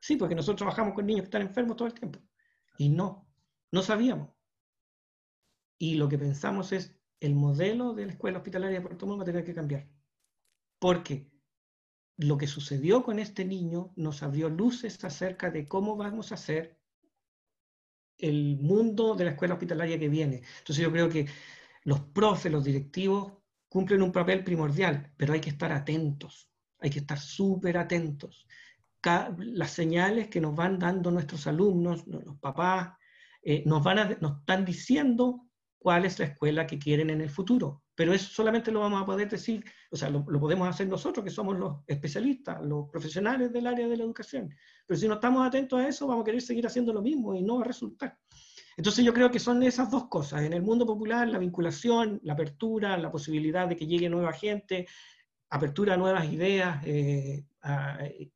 [0.00, 2.20] Sí, porque nosotros trabajamos con niños que están enfermos todo el tiempo.
[2.76, 3.28] Y no,
[3.70, 4.30] no sabíamos.
[5.78, 9.22] Y lo que pensamos es, el modelo de la escuela hospitalaria de Puerto Montt va
[9.22, 9.88] a tener que cambiar.
[10.78, 11.30] Porque
[12.16, 16.78] lo que sucedió con este niño nos abrió luces acerca de cómo vamos a hacer
[18.18, 20.42] el mundo de la escuela hospitalaria que viene.
[20.58, 21.26] Entonces yo creo que
[21.82, 23.32] los profes, los directivos,
[23.68, 26.48] cumplen un papel primordial, pero hay que estar atentos,
[26.78, 28.46] hay que estar súper atentos.
[29.38, 32.96] Las señales que nos van dando nuestros alumnos, los papás,
[33.42, 35.46] eh, nos, van nos están diciendo
[35.78, 37.82] cuál es la escuela que quieren en el futuro.
[37.94, 41.30] Pero eso solamente lo vamos a poder decir, o sea, lo, podemos hacer nosotros, que
[41.30, 44.48] somos los especialistas, los profesionales del área de la educación.
[44.86, 47.42] Pero si no estamos atentos a eso, vamos a querer seguir haciendo lo mismo y
[47.42, 48.18] no va a resultar.
[48.76, 50.42] Entonces yo creo que son esas dos cosas.
[50.42, 54.88] En el mundo popular, la vinculación, la apertura, la posibilidad de que llegue nueva gente,
[55.50, 57.44] apertura a nuevas ideas, eh,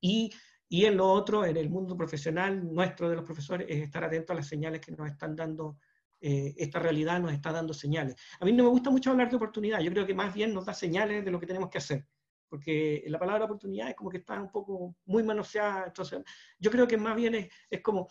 [0.00, 0.30] y,
[0.68, 4.34] y en lo otro, en el mundo profesional nuestro de los profesores, es estar atentos
[4.34, 5.78] a las señales que nos están dando
[6.20, 8.16] eh, esta realidad nos está dando señales.
[8.40, 10.66] A mí no me gusta mucho hablar de oportunidad, yo creo que más bien nos
[10.66, 12.06] da señales de lo que tenemos que hacer,
[12.48, 16.22] porque la palabra oportunidad es como que está un poco muy manoseada, entonces
[16.58, 18.08] yo creo que más bien es, es como,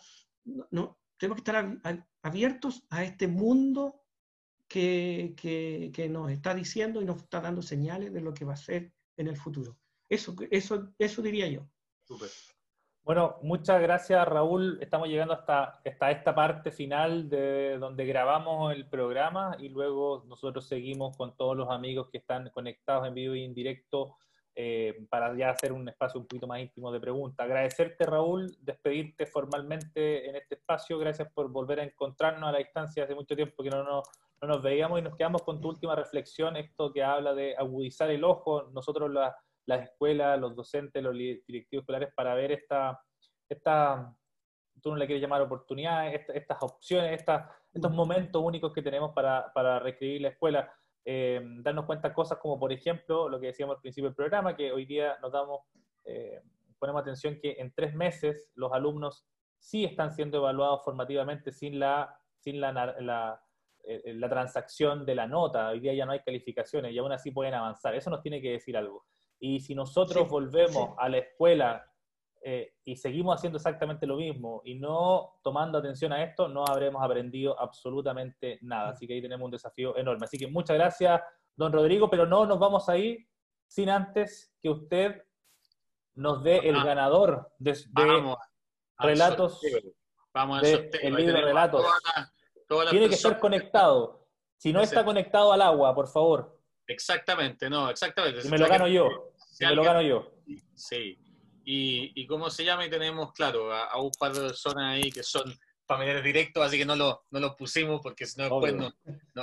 [0.70, 4.02] no, tenemos que estar abiertos a este mundo
[4.66, 8.54] que, que, que, nos está diciendo y nos está dando señales de lo que va
[8.54, 9.78] a ser en el futuro.
[10.08, 11.68] Eso, eso, eso diría yo.
[13.08, 14.78] Bueno, muchas gracias Raúl.
[14.82, 21.16] Estamos llegando hasta, esta parte final de donde grabamos el programa y luego nosotros seguimos
[21.16, 24.16] con todos los amigos que están conectados en vivo y en directo
[24.54, 27.46] eh, para ya hacer un espacio un poquito más íntimo de preguntas.
[27.46, 30.98] Agradecerte Raúl, despedirte formalmente en este espacio.
[30.98, 34.06] Gracias por volver a encontrarnos a la distancia hace mucho tiempo que no nos,
[34.42, 38.10] no nos veíamos y nos quedamos con tu última reflexión, esto que habla de agudizar
[38.10, 38.64] el ojo.
[38.72, 39.34] Nosotros la
[39.68, 42.98] las escuelas, los docentes, los directivos escolares para ver esta,
[43.48, 44.14] esta
[44.80, 49.78] tú no le quieres llamar oportunidades, estas opciones, estos momentos únicos que tenemos para, para
[49.78, 50.72] reescribir la escuela.
[51.04, 54.72] Eh, darnos cuenta cosas como, por ejemplo, lo que decíamos al principio del programa, que
[54.72, 55.60] hoy día nos damos,
[56.04, 56.40] eh,
[56.78, 59.26] ponemos atención que en tres meses los alumnos
[59.58, 63.42] sí están siendo evaluados formativamente sin la, sin la, la,
[63.84, 65.70] eh, la transacción de la nota.
[65.70, 67.94] Hoy día ya no hay calificaciones y aún así pueden avanzar.
[67.94, 69.04] Eso nos tiene que decir algo.
[69.40, 71.84] Y si nosotros volvemos a la escuela
[72.40, 77.02] eh, y seguimos haciendo exactamente lo mismo y no tomando atención a esto, no habremos
[77.02, 78.90] aprendido absolutamente nada.
[78.90, 80.24] Así que ahí tenemos un desafío enorme.
[80.24, 81.20] Así que muchas gracias,
[81.56, 83.28] don Rodrigo, pero no nos vamos a ir
[83.66, 85.22] sin antes que usted
[86.14, 87.76] nos dé el ganador de,
[88.98, 89.60] relatos,
[90.32, 91.86] vamos de el libro Relatos.
[92.90, 94.26] Tiene que ser conectado.
[94.56, 96.57] Si no está conectado al agua, por favor,
[96.88, 98.48] Exactamente, no, exactamente.
[98.48, 100.32] Me lo gano yo, me lo gano yo.
[100.74, 101.18] Sí,
[101.64, 105.22] y, y cómo se llama, y tenemos, claro, a, un par de personas ahí que
[105.22, 105.54] son
[105.86, 108.94] familiares directos, así que no lo, no lo pusimos porque si no después nos,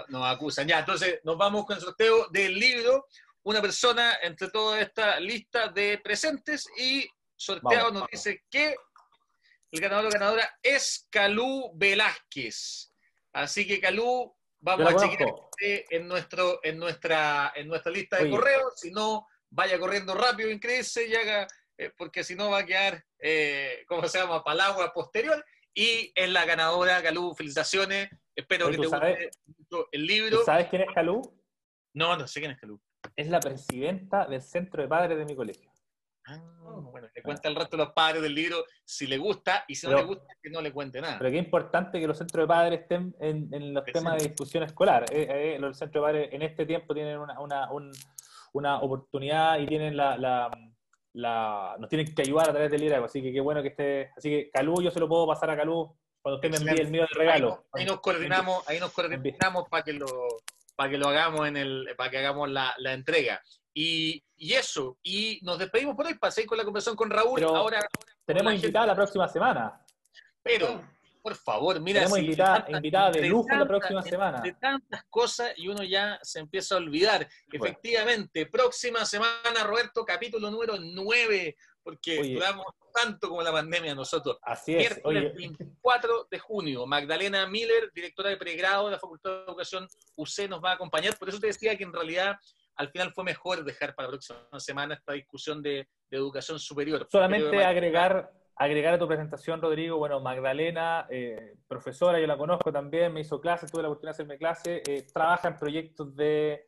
[0.10, 0.68] nos acusan.
[0.68, 3.08] Ya, entonces nos vamos con el sorteo del libro.
[3.44, 8.76] Una persona entre toda esta lista de presentes y sorteado nos dice que
[9.72, 12.92] el ganador o ganadora es Calú Velázquez.
[13.34, 14.35] Así que Calú,
[14.66, 18.74] Vamos a chequear en, nuestro, en, nuestra, en nuestra lista de correos.
[18.78, 21.46] Si no, vaya corriendo rápido, inscríbese y haga,
[21.78, 25.46] eh, porque si no va a quedar, eh, ¿cómo se llama?, palagua posterior.
[25.72, 28.10] Y es la ganadora, Calú, felicitaciones.
[28.36, 29.30] Espero que te guste
[29.92, 30.44] el libro.
[30.44, 31.22] ¿Sabes quién es Calú?
[31.94, 32.82] No, no sé quién es Calú.
[33.16, 35.72] Es la presidenta del centro de padres de mi colegio.
[36.28, 36.40] Ah,
[36.92, 39.86] bueno, le cuenta el resto de los padres del libro si le gusta y si
[39.88, 41.20] no le gusta, que no le cuente nada.
[41.20, 45.06] Pero qué importante que los centros de padres estén en, los temas de discusión escolar.
[45.12, 50.50] Eh, eh, los centros de padres en este tiempo tienen una, oportunidad y tienen la,
[51.14, 53.06] nos tienen que ayudar a través del liderazgo.
[53.06, 54.12] Así que qué bueno que esté.
[54.18, 56.90] Así que Calú, yo se lo puedo pasar a Calú cuando usted me envíe el
[56.90, 57.66] mío de regalo.
[57.72, 60.08] Ahí, nos coordinamos, ahí nos coordinamos para que lo
[60.76, 63.42] para que lo hagamos en el, para que hagamos la, la entrega.
[63.78, 67.44] Y, eso, y nos despedimos por hoy, pasé con la conversación con Raúl.
[67.44, 67.86] ahora,
[68.26, 69.86] tenemos invitada la próxima semana.
[70.42, 70.82] Pero,
[71.22, 72.02] por favor, mira.
[72.02, 74.42] Tenemos invitada, de lujo la próxima semana.
[74.42, 77.28] De tantas cosas y uno ya se empieza a olvidar.
[77.52, 84.38] Efectivamente, próxima semana, Roberto, capítulo número 9, porque duramos tanto como la pandemia nosotros.
[84.42, 85.02] Así es.
[85.04, 90.48] el 24 de junio, Magdalena Miller, directora de pregrado de la Facultad de Educación UC,
[90.48, 91.18] nos va a acompañar.
[91.18, 92.38] Por eso te decía que en realidad
[92.76, 97.06] al final fue mejor dejar para la próxima semana esta discusión de, educación superior.
[97.12, 103.12] Solamente agregar, agregar a tu presentación, Rodrigo, bueno, Magdalena, eh, profesora, yo la conozco también,
[103.12, 106.66] me hizo clase, tuve la oportunidad de hacerme clase, eh, trabaja en proyectos de,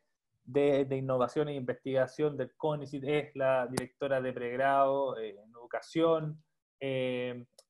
[0.92, 6.44] innovación e investigación del CONICIT, es la directora de pregrado eh, en educación,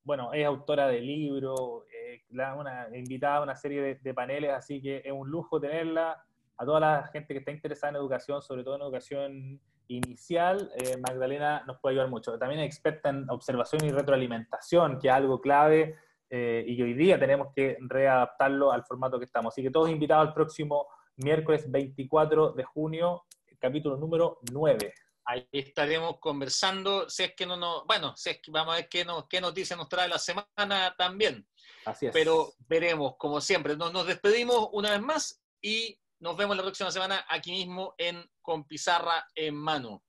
[0.03, 1.83] bueno, es autora de libros,
[2.29, 6.26] una, invitada a una serie de paneles, así que es un lujo tenerla
[6.57, 10.97] a toda la gente que está interesada en educación, sobre todo en educación inicial, eh,
[10.97, 12.37] Magdalena nos puede ayudar mucho.
[12.37, 15.95] También es experta en observación y retroalimentación, que es algo clave
[16.29, 19.53] eh, y hoy día tenemos que readaptarlo al formato que estamos.
[19.53, 20.87] Así que todos invitados al próximo
[21.17, 23.23] miércoles 24 de junio,
[23.59, 24.93] capítulo número 9.
[25.25, 28.89] Ahí estaremos conversando, si es que no nos, bueno, si es que vamos a ver
[28.89, 31.45] qué, qué noticias nos trae la semana también.
[31.85, 32.13] Así es.
[32.13, 33.75] Pero veremos, como siempre.
[33.75, 38.65] nos despedimos una vez más y nos vemos la próxima semana aquí mismo en Con
[38.65, 40.03] Pizarra en Mano.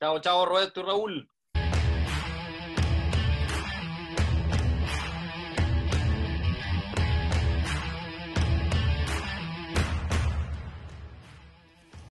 [0.00, 1.29] Chao, chao, Roberto y Raúl.